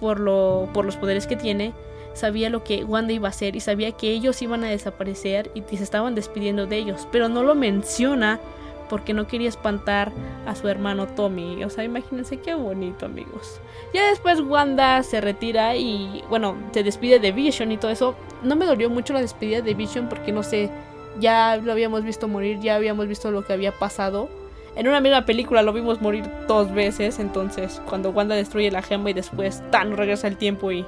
por, 0.04 0.20
lo, 0.20 0.68
por 0.74 0.84
los 0.84 0.98
poderes 0.98 1.28
que 1.28 1.38
tiene, 1.38 1.72
sabía 2.13 2.50
lo 2.50 2.66
que 2.66 2.84
Wanda 2.84 3.13
iba 3.13 3.30
a 3.30 3.32
hacer 3.32 3.56
y 3.56 3.62
sabía 3.62 3.94
que 3.94 4.10
ellos 4.12 4.42
iban 4.42 4.66
a 4.66 4.70
desaparecer 4.70 5.50
y 5.56 5.63
se 5.78 5.82
estaban 5.82 6.13
despidiendo 6.13 6.66
de 6.66 6.76
ellos, 6.76 7.08
pero 7.10 7.30
no 7.30 7.42
lo 7.42 7.56
menciona 7.56 8.42
porque 8.89 9.13
no 9.13 9.28
quería 9.28 9.48
espantar 9.48 10.12
a 10.46 10.56
su 10.56 10.68
hermano 10.68 11.08
Tommy. 11.08 11.63
O 11.63 11.70
sea, 11.70 11.86
imagínense 11.86 12.36
qué 12.36 12.54
bonito, 12.54 13.06
amigos. 13.06 13.62
Ya 13.94 14.10
después 14.10 14.42
Wanda 14.42 15.02
se 15.04 15.22
retira 15.22 15.78
y, 15.78 16.22
bueno, 16.28 16.58
se 16.74 16.84
despide 16.84 17.20
de 17.20 17.32
Vision 17.32 17.72
y 17.72 17.78
todo 17.78 17.89
eso. 17.89 18.13
No 18.44 18.58
me 18.58 18.66
dolió 18.66 18.89
mucho 18.89 19.13
la 19.13 19.22
despedida 19.22 19.62
de 19.62 19.74
Vision 19.74 20.10
porque, 20.10 20.34
no 20.34 20.44
sé, 20.44 20.70
ya 21.18 21.56
lo 21.56 21.72
habíamos 21.72 22.04
visto 22.04 22.28
morir, 22.28 22.60
ya 22.60 22.76
habíamos 22.76 23.08
visto 23.08 23.32
lo 23.32 23.46
que 23.46 23.54
había 23.54 23.72
pasado. 23.72 24.28
En 24.75 24.88
una 24.88 25.01
misma 25.01 25.25
película 25.25 25.62
lo 25.62 25.71
vimos 25.71 26.01
morir 26.01 26.25
dos 26.47 26.71
veces, 26.73 27.19
entonces 27.19 27.81
cuando 27.88 28.09
Wanda 28.09 28.36
destruye 28.36 28.71
la 28.71 28.81
gema 28.81 29.12
y 29.12 29.13
después 29.13 29.62
tan 29.69 29.95
regresa 29.95 30.27
el 30.27 30.38
tiempo 30.38 30.71
y 30.71 30.86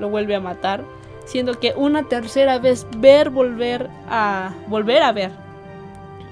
lo 0.00 0.08
vuelve 0.08 0.34
a 0.34 0.40
matar, 0.40 0.84
siendo 1.24 1.60
que 1.60 1.72
una 1.76 2.08
tercera 2.08 2.58
vez 2.58 2.86
ver 2.96 3.30
volver 3.30 3.88
a 4.08 4.54
volver 4.66 5.02
a 5.02 5.12
ver 5.12 5.30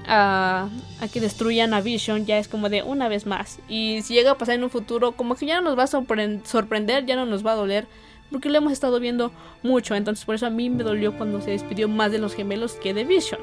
a, 0.05 0.67
a, 0.99 1.07
que 1.07 1.21
destruyan 1.21 1.73
a 1.73 1.79
Vision 1.79 2.25
ya 2.25 2.39
es 2.39 2.47
como 2.47 2.67
de 2.67 2.83
una 2.83 3.07
vez 3.07 3.25
más 3.25 3.59
y 3.69 4.01
si 4.01 4.15
llega 4.15 4.31
a 4.31 4.37
pasar 4.37 4.55
en 4.55 4.63
un 4.63 4.69
futuro 4.69 5.13
como 5.13 5.35
que 5.35 5.45
ya 5.45 5.61
no 5.61 5.69
nos 5.69 5.77
va 5.77 5.83
a 5.83 5.87
sorprender, 5.87 7.05
ya 7.05 7.15
no 7.15 7.25
nos 7.25 7.45
va 7.45 7.53
a 7.53 7.55
doler 7.55 7.87
porque 8.31 8.49
lo 8.49 8.57
hemos 8.57 8.73
estado 8.73 8.99
viendo 8.99 9.31
mucho, 9.61 9.95
entonces 9.95 10.25
por 10.25 10.35
eso 10.35 10.47
a 10.47 10.49
mí 10.49 10.69
me 10.69 10.83
dolió 10.83 11.17
cuando 11.17 11.41
se 11.41 11.51
despidió 11.51 11.87
más 11.87 12.11
de 12.11 12.17
los 12.17 12.33
gemelos 12.33 12.73
que 12.73 12.93
de 12.93 13.03
Vision. 13.03 13.39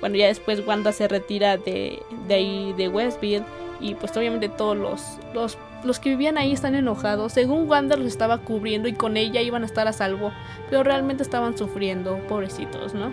Bueno, 0.00 0.16
ya 0.16 0.26
después 0.26 0.66
Wanda 0.66 0.92
se 0.92 1.08
retira 1.08 1.56
de, 1.56 2.02
de 2.26 2.34
ahí 2.34 2.74
de 2.76 2.88
Westview 2.88 3.42
y 3.80 3.94
pues 3.94 4.16
obviamente 4.16 4.48
todos 4.48 4.76
los, 4.76 5.18
los 5.34 5.58
los 5.86 6.00
que 6.00 6.10
vivían 6.10 6.36
ahí 6.36 6.52
están 6.52 6.74
enojados. 6.74 7.32
Según 7.32 7.68
Wanda 7.68 7.96
los 7.96 8.06
estaba 8.06 8.38
cubriendo 8.38 8.88
y 8.88 8.92
con 8.92 9.16
ella 9.16 9.40
iban 9.40 9.62
a 9.62 9.66
estar 9.66 9.88
a 9.88 9.92
salvo, 9.92 10.32
pero 10.68 10.82
realmente 10.82 11.22
estaban 11.22 11.56
sufriendo, 11.56 12.18
pobrecitos, 12.28 12.94
¿no? 12.94 13.10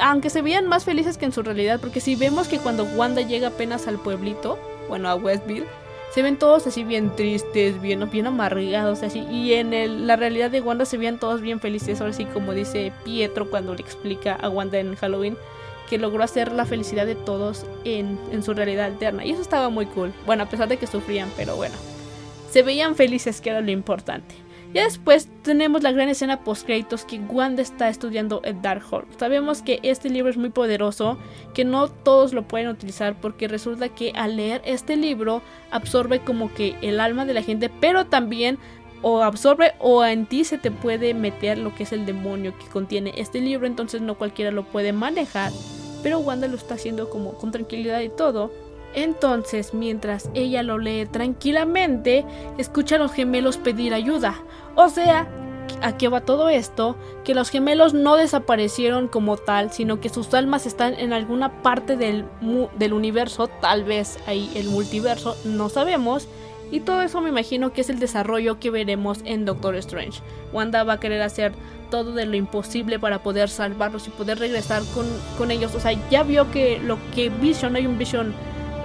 Aunque 0.00 0.30
se 0.30 0.42
veían 0.42 0.66
más 0.66 0.84
felices 0.84 1.18
que 1.18 1.26
en 1.26 1.32
su 1.32 1.42
realidad, 1.42 1.80
porque 1.80 2.00
si 2.00 2.16
vemos 2.16 2.48
que 2.48 2.58
cuando 2.58 2.84
Wanda 2.84 3.22
llega 3.22 3.48
apenas 3.48 3.88
al 3.88 3.98
pueblito, 3.98 4.58
bueno, 4.88 5.08
a 5.08 5.14
Westville, 5.14 5.66
se 6.12 6.22
ven 6.22 6.38
todos 6.38 6.66
así 6.66 6.82
bien 6.82 7.14
tristes, 7.14 7.80
bien, 7.80 8.08
bien 8.10 8.26
amargados, 8.26 9.02
así. 9.02 9.20
Y 9.30 9.54
en 9.54 10.06
la 10.06 10.16
realidad 10.16 10.50
de 10.50 10.60
Wanda 10.60 10.84
se 10.84 10.96
veían 10.96 11.18
todos 11.18 11.40
bien 11.40 11.60
felices, 11.60 12.00
ahora 12.00 12.12
sí, 12.12 12.24
como 12.24 12.52
dice 12.52 12.92
Pietro 13.04 13.50
cuando 13.50 13.74
le 13.74 13.80
explica 13.80 14.34
a 14.34 14.48
Wanda 14.48 14.78
en 14.78 14.94
Halloween 14.96 15.36
que 15.88 15.98
logró 15.98 16.22
hacer 16.22 16.52
la 16.52 16.66
felicidad 16.66 17.06
de 17.06 17.14
todos 17.14 17.66
en, 17.84 18.18
en, 18.32 18.42
su 18.42 18.54
realidad 18.54 18.86
alterna. 18.86 19.24
Y 19.24 19.32
eso 19.32 19.42
estaba 19.42 19.70
muy 19.70 19.86
cool. 19.86 20.12
Bueno, 20.26 20.44
a 20.44 20.46
pesar 20.46 20.68
de 20.68 20.76
que 20.76 20.86
sufrían, 20.86 21.30
pero 21.36 21.56
bueno 21.56 21.74
se 22.50 22.62
veían 22.62 22.96
felices, 22.96 23.40
que 23.40 23.50
era 23.50 23.60
lo 23.60 23.70
importante. 23.70 24.34
Ya 24.72 24.84
después 24.84 25.28
tenemos 25.42 25.82
la 25.82 25.90
gran 25.90 26.08
escena 26.08 26.44
post 26.44 26.64
créditos 26.64 27.04
que 27.04 27.18
Wanda 27.18 27.60
está 27.60 27.88
estudiando 27.88 28.40
el 28.44 28.62
Darkhold. 28.62 29.18
Sabemos 29.18 29.62
que 29.62 29.80
este 29.82 30.10
libro 30.10 30.30
es 30.30 30.36
muy 30.36 30.50
poderoso, 30.50 31.18
que 31.54 31.64
no 31.64 31.88
todos 31.88 32.32
lo 32.32 32.46
pueden 32.46 32.68
utilizar 32.68 33.20
porque 33.20 33.48
resulta 33.48 33.88
que 33.88 34.12
al 34.14 34.36
leer 34.36 34.62
este 34.64 34.96
libro 34.96 35.42
absorbe 35.72 36.20
como 36.20 36.54
que 36.54 36.76
el 36.82 37.00
alma 37.00 37.24
de 37.24 37.34
la 37.34 37.42
gente, 37.42 37.68
pero 37.80 38.06
también 38.06 38.58
o 39.02 39.22
absorbe 39.22 39.72
o 39.78 40.04
en 40.04 40.26
ti 40.26 40.44
se 40.44 40.58
te 40.58 40.70
puede 40.70 41.14
meter 41.14 41.58
lo 41.58 41.74
que 41.74 41.84
es 41.84 41.92
el 41.92 42.06
demonio 42.06 42.56
que 42.58 42.66
contiene 42.66 43.12
este 43.16 43.40
libro, 43.40 43.66
entonces 43.66 44.00
no 44.00 44.16
cualquiera 44.16 44.50
lo 44.50 44.64
puede 44.64 44.92
manejar, 44.92 45.52
pero 46.02 46.18
Wanda 46.18 46.48
lo 46.48 46.56
está 46.56 46.74
haciendo 46.74 47.08
como 47.10 47.34
con 47.34 47.50
tranquilidad 47.50 48.00
y 48.00 48.08
todo. 48.08 48.50
Entonces, 48.92 49.72
mientras 49.72 50.30
ella 50.34 50.62
lo 50.62 50.78
lee 50.78 51.06
tranquilamente, 51.06 52.24
escucha 52.58 52.96
a 52.96 52.98
los 52.98 53.12
gemelos 53.12 53.56
pedir 53.56 53.94
ayuda. 53.94 54.42
O 54.74 54.88
sea, 54.88 55.28
¿a 55.80 55.96
qué 55.96 56.08
va 56.08 56.22
todo 56.22 56.48
esto? 56.48 56.96
Que 57.22 57.34
los 57.34 57.50
gemelos 57.50 57.94
no 57.94 58.16
desaparecieron 58.16 59.06
como 59.06 59.36
tal, 59.36 59.72
sino 59.72 60.00
que 60.00 60.08
sus 60.08 60.34
almas 60.34 60.66
están 60.66 60.94
en 60.94 61.12
alguna 61.12 61.62
parte 61.62 61.96
del, 61.96 62.24
del 62.76 62.92
universo, 62.92 63.46
tal 63.46 63.84
vez 63.84 64.18
ahí 64.26 64.50
el 64.56 64.68
multiverso, 64.68 65.36
no 65.44 65.68
sabemos. 65.68 66.28
Y 66.70 66.80
todo 66.80 67.02
eso 67.02 67.20
me 67.20 67.30
imagino 67.30 67.72
que 67.72 67.80
es 67.80 67.90
el 67.90 67.98
desarrollo 67.98 68.58
que 68.58 68.70
veremos 68.70 69.20
en 69.24 69.44
Doctor 69.44 69.74
Strange. 69.76 70.20
Wanda 70.52 70.84
va 70.84 70.94
a 70.94 71.00
querer 71.00 71.22
hacer 71.22 71.52
todo 71.90 72.12
de 72.12 72.26
lo 72.26 72.36
imposible 72.36 72.98
para 72.98 73.22
poder 73.22 73.48
salvarlos 73.48 74.06
y 74.06 74.10
poder 74.10 74.38
regresar 74.38 74.82
con, 74.94 75.06
con 75.36 75.50
ellos. 75.50 75.74
O 75.74 75.80
sea, 75.80 75.92
ya 76.10 76.22
vio 76.22 76.50
que 76.52 76.78
lo 76.78 76.98
que 77.14 77.28
Vision, 77.28 77.74
hay 77.74 77.86
un 77.86 77.98
Vision 77.98 78.32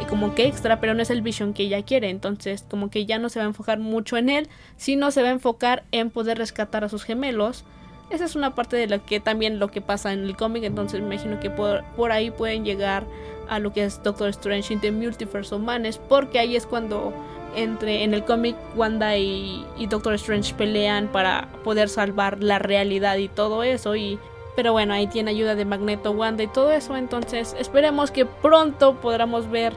como 0.06 0.36
que 0.36 0.46
extra, 0.48 0.80
pero 0.80 0.94
no 0.94 1.02
es 1.02 1.10
el 1.10 1.22
vision 1.22 1.54
que 1.54 1.64
ella 1.64 1.82
quiere. 1.84 2.10
Entonces, 2.10 2.66
como 2.70 2.90
que 2.90 3.06
ya 3.06 3.20
no 3.20 3.30
se 3.30 3.40
va 3.40 3.46
a 3.46 3.50
enfocar 3.50 3.80
mucho 3.80 4.18
en 4.18 4.30
él, 4.30 4.50
sino 4.78 5.12
se 5.12 5.22
va 5.22 5.30
a 5.30 5.32
enfocar 5.32 5.84
en 5.92 6.10
poder 6.10 6.38
rescatar 6.38 6.84
a 6.84 6.90
sus 6.90 7.04
gemelos. 7.04 7.66
Esa 8.10 8.26
es 8.26 8.36
una 8.36 8.54
parte 8.54 8.78
de 8.78 8.88
lo 8.88 9.04
que 9.04 9.20
también 9.20 9.60
lo 9.60 9.70
que 9.70 9.82
pasa 9.82 10.14
en 10.14 10.24
el 10.24 10.36
cómic. 10.36 10.64
Entonces, 10.64 11.02
me 11.02 11.16
imagino 11.16 11.40
que 11.40 11.50
por, 11.50 11.84
por 11.96 12.12
ahí 12.12 12.32
pueden 12.32 12.66
llegar 12.66 13.06
a 13.50 13.60
lo 13.60 13.74
que 13.74 13.84
es 13.84 14.02
Doctor 14.04 14.30
Strange 14.30 14.74
in 14.74 14.82
the 14.82 14.92
Multiverse 14.92 15.54
of 15.54 15.62
Manes, 15.62 15.98
porque 15.98 16.40
ahí 16.40 16.56
es 16.56 16.66
cuando 16.66 17.14
entre 17.56 18.04
en 18.04 18.14
el 18.14 18.24
cómic 18.26 18.56
Wanda 18.76 19.18
y, 19.18 19.66
y, 19.78 19.88
Doctor 19.88 20.14
Strange 20.16 20.54
pelean 20.54 21.08
para 21.08 21.48
poder 21.64 21.90
salvar 21.90 22.42
la 22.42 22.60
realidad 22.60 23.18
y 23.18 23.28
todo 23.28 23.64
eso 23.64 23.96
y 23.96 24.20
pero 24.56 24.72
bueno, 24.72 24.94
ahí 24.94 25.08
tiene 25.08 25.32
ayuda 25.32 25.56
de 25.56 25.66
Magneto, 25.66 26.12
Wanda 26.12 26.44
y 26.44 26.48
todo 26.48 26.72
eso. 26.72 26.96
Entonces 26.96 27.56
esperemos 27.60 28.10
que 28.12 28.26
pronto 28.26 28.96
podamos 28.96 29.50
ver 29.52 29.74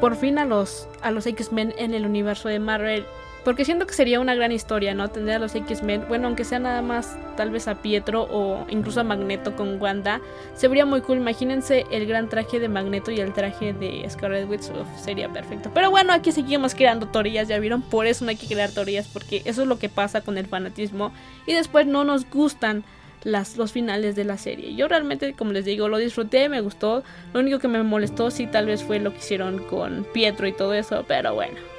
por 0.00 0.16
fin 0.16 0.38
a 0.38 0.44
los, 0.44 0.88
a 1.02 1.10
los 1.10 1.26
X-Men 1.26 1.74
en 1.78 1.94
el 1.94 2.06
universo 2.06 2.48
de 2.48 2.58
Marvel. 2.58 3.04
Porque 3.44 3.66
siento 3.66 3.86
que 3.86 3.92
sería 3.92 4.20
una 4.20 4.34
gran 4.34 4.52
historia, 4.52 4.94
¿no? 4.94 5.08
Tener 5.08 5.36
a 5.36 5.38
los 5.38 5.54
X-Men, 5.54 6.06
bueno, 6.08 6.28
aunque 6.28 6.44
sea 6.44 6.58
nada 6.58 6.80
más 6.80 7.16
tal 7.36 7.50
vez 7.50 7.68
a 7.68 7.74
Pietro 7.82 8.26
o 8.30 8.64
incluso 8.70 9.00
a 9.00 9.04
Magneto 9.04 9.54
con 9.54 9.80
Wanda, 9.80 10.20
se 10.54 10.66
vería 10.66 10.86
muy 10.86 11.02
cool. 11.02 11.18
Imagínense 11.18 11.84
el 11.90 12.06
gran 12.06 12.30
traje 12.30 12.58
de 12.58 12.68
Magneto 12.68 13.10
y 13.10 13.20
el 13.20 13.34
traje 13.34 13.74
de 13.74 14.08
Scarlet 14.08 14.48
Witch, 14.48 14.70
sería 14.96 15.30
perfecto. 15.30 15.70
Pero 15.74 15.90
bueno, 15.90 16.14
aquí 16.14 16.32
seguimos 16.32 16.74
creando 16.74 17.08
teorías, 17.08 17.46
ya 17.46 17.58
vieron, 17.58 17.82
por 17.82 18.06
eso 18.06 18.24
no 18.24 18.30
hay 18.30 18.36
que 18.36 18.46
crear 18.46 18.70
teorías, 18.70 19.08
porque 19.08 19.42
eso 19.44 19.62
es 19.62 19.68
lo 19.68 19.78
que 19.78 19.90
pasa 19.90 20.22
con 20.22 20.38
el 20.38 20.46
fanatismo. 20.46 21.12
Y 21.46 21.52
después 21.52 21.86
no 21.86 22.04
nos 22.04 22.28
gustan 22.30 22.82
las, 23.24 23.58
los 23.58 23.72
finales 23.72 24.16
de 24.16 24.24
la 24.24 24.38
serie. 24.38 24.74
Yo 24.74 24.88
realmente, 24.88 25.34
como 25.34 25.52
les 25.52 25.66
digo, 25.66 25.88
lo 25.88 25.98
disfruté, 25.98 26.48
me 26.48 26.62
gustó. 26.62 27.02
Lo 27.34 27.40
único 27.40 27.58
que 27.58 27.68
me 27.68 27.82
molestó 27.82 28.30
sí 28.30 28.46
tal 28.46 28.66
vez 28.66 28.82
fue 28.82 29.00
lo 29.00 29.12
que 29.12 29.18
hicieron 29.18 29.58
con 29.64 30.06
Pietro 30.14 30.46
y 30.46 30.52
todo 30.52 30.72
eso, 30.72 31.04
pero 31.06 31.34
bueno. 31.34 31.73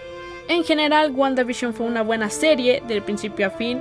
En 0.48 0.64
general, 0.64 1.12
WandaVision 1.12 1.74
fue 1.74 1.88
una 1.88 2.04
buena 2.04 2.30
serie 2.30 2.84
del 2.88 3.02
principio 3.02 3.48
a 3.48 3.50
fin. 3.50 3.80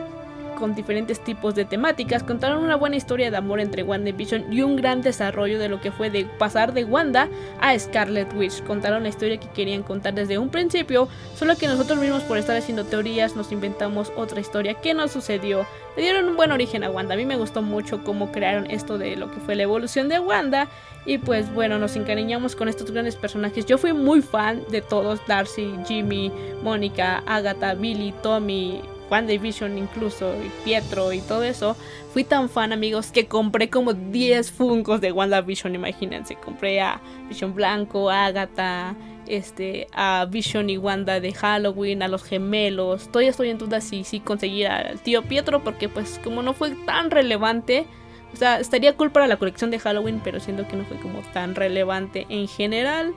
Con 0.55 0.75
diferentes 0.75 1.23
tipos 1.23 1.55
de 1.55 1.65
temáticas. 1.65 2.23
Contaron 2.23 2.63
una 2.63 2.77
buena 2.77 2.97
historia 2.97 3.31
de 3.31 3.37
amor 3.37 3.61
entre 3.61 3.83
Wanda 3.83 4.11
y 4.11 4.13
Vision 4.13 4.53
y 4.53 4.63
un 4.63 4.77
gran 4.77 5.03
desarrollo 5.03 5.59
de 5.59 5.69
lo 5.69 5.81
que 5.81 5.93
fue 5.93 6.11
de 6.11 6.25
pasar 6.25 6.73
de 6.73 6.85
Wanda 6.85 7.29
a 7.61 7.79
Scarlet 7.79 8.33
Witch. 8.35 8.63
Contaron 8.65 9.03
la 9.03 9.09
historia 9.09 9.39
que 9.39 9.49
querían 9.49 9.83
contar 9.83 10.15
desde 10.15 10.39
un 10.39 10.49
principio, 10.49 11.09
solo 11.37 11.57
que 11.57 11.67
nosotros 11.67 11.99
mismos 11.99 12.23
por 12.25 12.39
estar 12.39 12.57
haciendo 12.57 12.85
teorías 12.85 13.37
nos 13.37 13.53
inventamos 13.53 14.13
otra 14.17 14.41
historia 14.41 14.75
que 14.75 14.95
no 14.95 15.09
sucedió. 15.09 15.67
Le 15.97 16.03
dieron 16.03 16.29
un 16.29 16.37
buen 16.37 16.51
origen 16.51 16.83
a 16.85 16.91
Wanda. 16.91 17.15
A 17.15 17.17
mí 17.17 17.25
me 17.25 17.37
gustó 17.37 17.63
mucho 17.63 18.03
cómo 18.03 18.33
crearon 18.33 18.71
esto 18.71 18.99
de 18.99 19.17
lo 19.17 19.31
que 19.31 19.41
fue 19.41 19.55
la 19.55 19.63
evolución 19.63 20.09
de 20.09 20.19
Wanda. 20.19 20.69
Y 21.07 21.19
pues 21.19 21.53
bueno, 21.53 21.79
nos 21.79 21.97
encariñamos 21.97 22.57
con 22.57 22.69
estos 22.69 22.91
grandes 22.91 23.17
personajes. 23.17 23.67
Yo 23.67 23.79
fui 23.79 23.93
muy 23.93 24.23
fan 24.23 24.63
de 24.71 24.81
todos, 24.81 25.21
Darcy, 25.27 25.75
Jimmy, 25.87 26.33
Mónica, 26.63 27.23
Agatha, 27.27 27.75
Billy, 27.75 28.15
Tommy, 28.23 28.81
WandaVision 29.11 29.79
incluso, 29.79 30.35
y 30.35 30.51
Pietro 30.65 31.13
y 31.13 31.21
todo 31.21 31.43
eso, 31.43 31.77
fui 32.13 32.25
tan 32.25 32.49
fan 32.49 32.73
amigos 32.73 33.11
que 33.13 33.27
compré 33.27 33.71
como 33.71 33.93
10 33.95 34.51
Funkos 34.51 35.01
de 35.01 35.13
WandaVision, 35.13 35.75
imagínense, 35.75 36.37
compré 36.37 36.81
a 36.81 37.01
Vision 37.29 37.55
Blanco, 37.55 38.11
a 38.11 38.27
Agatha, 38.27 38.95
este, 39.27 39.87
a 39.93 40.27
Vision 40.29 40.71
y 40.71 40.79
Wanda 40.79 41.21
de 41.21 41.33
Halloween, 41.33 42.03
a 42.03 42.09
los 42.09 42.23
gemelos, 42.23 43.09
todavía 43.09 43.31
estoy 43.31 43.51
en 43.51 43.59
duda 43.59 43.81
si, 43.81 44.05
si 44.05 44.21
conseguir 44.21 44.69
al 44.69 45.01
tío 45.01 45.23
Pietro 45.23 45.63
porque 45.65 45.89
pues 45.89 46.21
como 46.23 46.43
no 46.43 46.53
fue 46.53 46.73
tan 46.87 47.11
relevante, 47.11 47.87
o 48.35 48.37
sea, 48.37 48.59
estaría 48.59 48.97
cool 48.97 49.13
para 49.13 49.29
la 49.29 49.37
colección 49.37 49.71
de 49.71 49.79
Halloween, 49.79 50.21
pero 50.23 50.41
siento 50.41 50.67
que 50.67 50.77
no 50.77 50.85
fue 50.85 50.97
como 50.99 51.21
tan 51.33 51.55
relevante 51.55 52.27
en 52.29 52.49
general. 52.49 53.15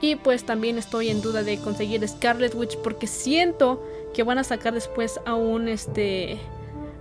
Y 0.00 0.16
pues 0.16 0.44
también 0.44 0.78
estoy 0.78 1.10
en 1.10 1.20
duda 1.20 1.42
de 1.42 1.58
conseguir 1.58 2.06
Scarlet 2.06 2.54
Witch 2.54 2.76
porque 2.78 3.06
siento 3.06 3.82
que 4.16 4.22
van 4.22 4.38
a 4.38 4.44
sacar 4.44 4.72
después 4.72 5.20
a 5.26 5.34
un 5.34 5.68
este 5.68 6.38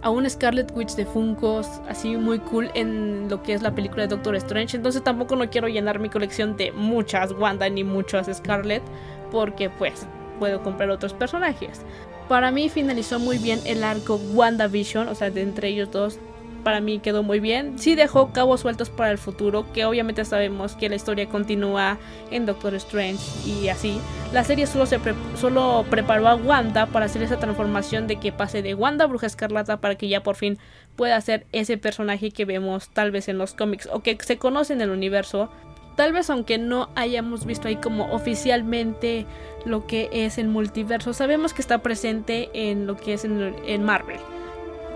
a 0.02 0.10
un 0.10 0.30
Scarlet 0.30 0.70
Witch 0.76 0.96
de 0.96 1.06
Funkos 1.06 1.66
así 1.88 2.18
muy 2.18 2.40
cool 2.40 2.70
en 2.76 3.30
lo 3.30 3.42
que 3.42 3.54
es 3.54 3.62
la 3.62 3.74
película 3.74 4.04
de 4.04 4.10
Doctor 4.10 4.36
Strange. 4.36 4.76
Entonces 4.76 5.02
tampoco 5.02 5.38
no 5.38 5.50
quiero 5.50 5.70
llenar 5.70 5.98
mi 5.98 6.10
colección 6.10 6.58
de 6.58 6.74
muchas 6.74 7.32
Wanda 7.32 7.70
ni 7.70 7.86
muchas 7.86 8.28
Scarlet 8.28 8.84
porque 9.32 9.70
pues 9.70 10.06
puedo 10.40 10.62
comprar 10.62 10.90
otros 10.90 11.14
personajes. 11.14 11.82
Para 12.28 12.52
mí 12.52 12.68
finalizó 12.68 13.18
muy 13.18 13.38
bien 13.38 13.62
el 13.66 13.86
arco 13.86 14.20
WandaVision, 14.34 15.08
o 15.08 15.16
sea, 15.16 15.32
de 15.32 15.42
entre 15.42 15.70
ellos 15.70 15.90
dos 15.92 16.20
para 16.66 16.82
mí 16.82 16.98
quedó 16.98 17.22
muy 17.22 17.40
bien. 17.40 17.78
Sí 17.78 17.94
dejó 17.94 18.34
cabos 18.34 18.62
sueltos 18.62 18.90
para 18.90 19.12
el 19.12 19.20
futuro, 19.20 19.72
que 19.72 19.86
obviamente 19.86 20.26
sabemos 20.26 20.76
que 20.76 20.90
la 20.90 20.96
historia 20.96 21.30
continúa 21.30 22.00
en 22.32 22.48
Doctor 22.48 22.74
Strange 22.74 23.24
y 23.48 23.70
así. 23.70 24.00
La 24.34 24.44
serie 24.44 24.66
solo, 24.66 24.88
se 24.88 25.00
solo 25.38 25.86
preparó 25.92 26.28
a 26.28 26.36
Wanda 26.36 26.88
para 26.88 27.06
hacer 27.06 27.22
esa 27.22 27.38
transformación 27.38 28.08
de 28.08 28.16
que 28.16 28.32
pase 28.32 28.64
de 28.64 28.74
Wanda 28.74 29.06
Bruja 29.06 29.28
Escarlata 29.28 29.78
para 29.78 29.94
que 29.94 30.10
ya 30.10 30.24
por 30.24 30.36
fin 30.36 30.58
pueda 30.96 31.22
ser 31.22 31.46
ese 31.52 31.78
personaje 31.78 32.32
que 32.32 32.46
vemos 32.46 32.90
tal 32.90 33.12
vez 33.12 33.30
en 33.30 33.38
los 33.38 33.54
cómics 33.54 33.88
o 33.94 34.00
que 34.00 34.18
se 34.20 34.38
conoce 34.38 34.74
en 34.74 34.82
el 34.82 34.90
universo. 34.90 35.52
Tal 35.96 36.14
vez 36.14 36.32
aunque 36.32 36.58
no 36.58 36.90
hayamos 36.96 37.46
visto 37.46 37.68
ahí 37.68 37.76
como 37.76 38.12
oficialmente 38.12 39.28
lo 39.66 39.86
que 39.86 40.10
es 40.12 40.40
el 40.40 40.48
multiverso, 40.48 41.14
sabemos 41.14 41.54
que 41.54 41.62
está 41.62 41.78
presente 41.84 42.50
en 42.54 42.88
lo 42.88 42.98
que 42.98 43.14
es 43.14 43.24
en 43.24 43.84
Marvel 43.84 44.20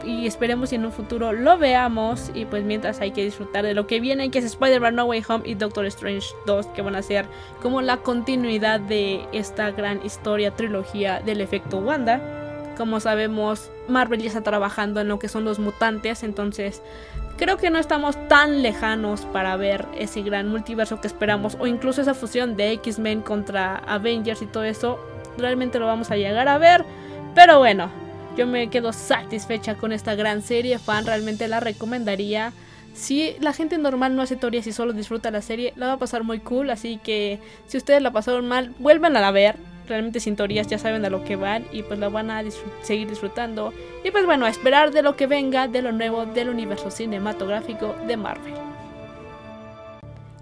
y 0.04 0.28
esperemos 0.28 0.70
que 0.70 0.76
en 0.76 0.86
un 0.86 0.92
futuro 0.92 1.34
lo 1.34 1.58
veamos. 1.58 2.32
Y 2.34 2.46
pues 2.46 2.64
mientras 2.64 3.02
hay 3.02 3.12
que 3.12 3.24
disfrutar 3.24 3.66
de 3.66 3.74
lo 3.74 3.88
que 3.88 4.00
viene, 4.00 4.32
que 4.32 4.40
es 4.40 4.46
Spider-Man 4.46 4.96
No 4.96 5.06
Way 5.06 5.24
Home 5.28 5.44
y 5.48 5.56
Doctor 5.56 5.86
Strange 5.86 6.28
2, 6.46 6.68
que 6.68 6.82
van 6.82 6.96
a 6.96 7.02
ser 7.02 7.26
como 7.62 7.82
la 7.82 7.98
continuidad 7.98 8.80
de 8.80 9.26
esta 9.32 9.72
gran 9.72 10.06
historia, 10.06 10.52
trilogía 10.52 11.20
del 11.20 11.42
efecto 11.42 11.78
Wanda. 11.78 12.22
Como 12.78 13.00
sabemos, 13.00 13.72
Marvel 13.88 14.22
ya 14.22 14.28
está 14.28 14.42
trabajando 14.42 15.02
en 15.02 15.10
lo 15.10 15.20
que 15.20 15.28
son 15.28 15.44
los 15.44 15.60
mutantes, 15.60 16.24
entonces 16.24 16.82
creo 17.38 17.58
que 17.58 17.70
no 17.70 17.78
estamos 17.78 18.16
tan 18.30 18.62
lejanos 18.62 19.22
para 19.34 19.58
ver 19.58 19.86
ese 19.98 20.22
gran 20.22 20.48
multiverso 20.48 21.02
que 21.02 21.08
esperamos, 21.08 21.58
o 21.60 21.68
incluso 21.68 22.02
esa 22.02 22.14
fusión 22.14 22.56
de 22.56 22.72
X-Men 22.72 23.22
contra 23.22 23.78
Avengers 23.80 24.42
y 24.42 24.46
todo 24.46 24.64
eso. 24.64 24.98
Realmente 25.38 25.78
lo 25.78 25.88
vamos 25.88 26.10
a 26.10 26.16
llegar 26.16 26.48
a 26.48 26.58
ver, 26.58 26.86
pero 27.36 27.60
bueno, 27.60 27.90
yo 28.40 28.48
me 28.48 28.70
quedo 28.70 28.94
satisfecha 28.94 29.76
con 29.76 29.92
esta 29.92 30.16
gran 30.16 30.42
serie, 30.42 30.80
fan, 30.80 31.06
realmente 31.06 31.50
la 31.50 31.60
recomendaría. 31.60 32.54
Si 32.94 33.36
la 33.42 33.52
gente 33.52 33.78
normal 33.78 34.16
no 34.16 34.22
hace 34.22 34.38
teorías 34.38 34.66
y 34.66 34.72
solo 34.72 34.94
disfruta 34.94 35.30
la 35.30 35.42
serie, 35.42 35.74
la 35.76 35.88
va 35.88 35.94
a 35.94 36.00
pasar 36.00 36.24
muy 36.24 36.40
cool, 36.40 36.70
así 36.70 37.02
que 37.04 37.40
si 37.68 37.76
ustedes 37.76 38.02
la 38.02 38.12
pasaron 38.12 38.48
mal, 38.48 38.74
vuelvan 38.80 39.18
a 39.18 39.20
la 39.20 39.32
ver. 39.32 39.58
Realmente 39.90 40.22
sin 40.22 40.38
teorías 40.38 40.68
ya 40.68 40.78
saben 40.78 41.04
a 41.04 41.10
lo 41.10 41.26
que 41.26 41.36
van 41.36 41.66
y 41.74 41.84
pues 41.84 42.00
la 42.00 42.08
van 42.08 42.32
a 42.32 42.42
seguir 42.82 43.10
disfrutando. 43.10 43.74
Y 44.06 44.12
pues 44.12 44.26
bueno, 44.26 44.46
a 44.46 44.50
esperar 44.50 44.92
de 44.92 45.02
lo 45.02 45.18
que 45.18 45.28
venga, 45.28 45.68
de 45.68 45.82
lo 45.82 45.92
nuevo 45.92 46.26
del 46.26 46.48
universo 46.48 46.92
cinematográfico 46.92 47.94
de 48.08 48.16
Marvel. 48.16 48.69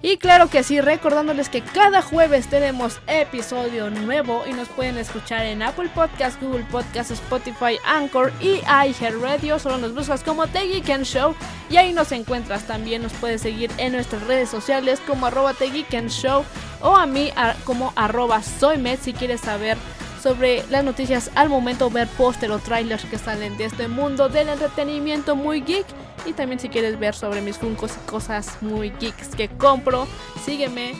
Y 0.01 0.17
claro 0.17 0.47
que 0.47 0.63
sí, 0.63 0.79
recordándoles 0.79 1.49
que 1.49 1.61
cada 1.61 2.03
jueves 2.03 2.47
tenemos 2.47 3.01
episodio 3.07 3.89
nuevo 3.89 4.43
y 4.47 4.53
nos 4.53 4.67
pueden 4.69 4.97
escuchar 4.97 5.45
en 5.45 5.63
Apple 5.63 5.89
Podcast, 5.93 6.39
Google 6.39 6.65
Podcast, 6.71 7.09
Spotify, 7.09 7.79
Anchor 7.83 8.31
y 8.39 8.61
iHeartRadio. 8.67 9.57
Solo 9.57 9.79
nos 9.79 9.95
buscas 9.95 10.23
como 10.23 10.45
The 10.45 10.67
Geek 10.67 11.03
Show 11.03 11.35
y 11.71 11.77
ahí 11.77 11.93
nos 11.93 12.11
encuentras. 12.11 12.67
También 12.67 13.01
nos 13.01 13.13
puedes 13.13 13.41
seguir 13.41 13.71
en 13.77 13.93
nuestras 13.93 14.21
redes 14.27 14.49
sociales 14.49 15.01
como 15.07 15.25
arroba 15.25 15.55
The 15.55 15.71
Geek 15.71 16.07
Show 16.09 16.45
o 16.81 16.95
a 16.95 17.07
mí 17.07 17.31
como 17.63 17.91
arroba 17.95 18.43
soymed 18.43 18.99
si 19.01 19.13
quieres 19.13 19.41
saber 19.41 19.77
sobre 20.21 20.63
las 20.69 20.83
noticias 20.83 21.31
al 21.33 21.49
momento, 21.49 21.89
ver 21.89 22.07
póster 22.07 22.51
o 22.51 22.59
trailers 22.59 23.05
que 23.05 23.17
salen 23.17 23.57
de 23.57 23.65
este 23.65 23.87
mundo 23.87 24.29
del 24.29 24.49
entretenimiento 24.49 25.35
muy 25.35 25.61
geek. 25.61 25.85
Y 26.27 26.33
también 26.33 26.59
si 26.59 26.67
quieres 26.67 26.99
ver 26.99 27.15
sobre 27.15 27.41
mis 27.41 27.57
funcos 27.57 27.93
y 27.95 28.09
cosas 28.09 28.61
muy 28.61 28.91
geeks 28.99 29.29
que 29.29 29.47
compro, 29.47 30.07
sígueme. 30.43 30.93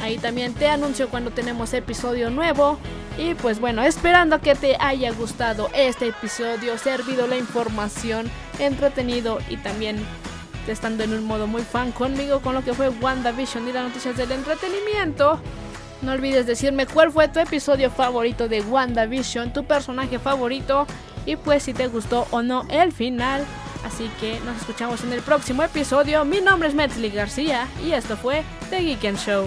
Ahí 0.00 0.16
también 0.16 0.54
te 0.54 0.68
anuncio 0.68 1.08
cuando 1.10 1.30
tenemos 1.30 1.74
episodio 1.74 2.30
nuevo. 2.30 2.78
Y 3.18 3.34
pues 3.34 3.60
bueno, 3.60 3.82
esperando 3.82 4.40
que 4.40 4.54
te 4.54 4.76
haya 4.80 5.12
gustado 5.12 5.68
este 5.74 6.08
episodio, 6.08 6.78
servido 6.78 7.26
la 7.26 7.36
información, 7.36 8.30
entretenido 8.58 9.38
y 9.48 9.58
también 9.58 10.04
estando 10.66 11.04
en 11.04 11.12
un 11.12 11.24
modo 11.24 11.46
muy 11.46 11.62
fan 11.62 11.92
conmigo 11.92 12.40
con 12.40 12.54
lo 12.54 12.64
que 12.64 12.74
fue 12.74 12.88
WandaVision 12.88 13.68
y 13.68 13.72
las 13.72 13.84
noticias 13.84 14.16
del 14.16 14.32
entretenimiento. 14.32 15.38
No 16.02 16.12
olvides 16.12 16.46
decirme 16.46 16.86
cuál 16.86 17.12
fue 17.12 17.28
tu 17.28 17.38
episodio 17.38 17.90
favorito 17.90 18.48
de 18.48 18.62
WandaVision, 18.62 19.52
tu 19.52 19.64
personaje 19.64 20.18
favorito 20.18 20.86
y 21.26 21.36
pues 21.36 21.62
si 21.62 21.72
te 21.72 21.86
gustó 21.86 22.26
o 22.30 22.42
no 22.42 22.64
el 22.68 22.92
final. 22.92 23.44
Así 23.84 24.10
que 24.18 24.40
nos 24.40 24.56
escuchamos 24.56 25.04
en 25.04 25.12
el 25.12 25.20
próximo 25.20 25.62
episodio. 25.62 26.24
Mi 26.24 26.40
nombre 26.40 26.68
es 26.68 26.74
Metzli 26.74 27.10
García 27.10 27.68
y 27.84 27.92
esto 27.92 28.16
fue 28.16 28.42
The 28.70 28.80
Geek 28.80 29.16
Show. 29.16 29.46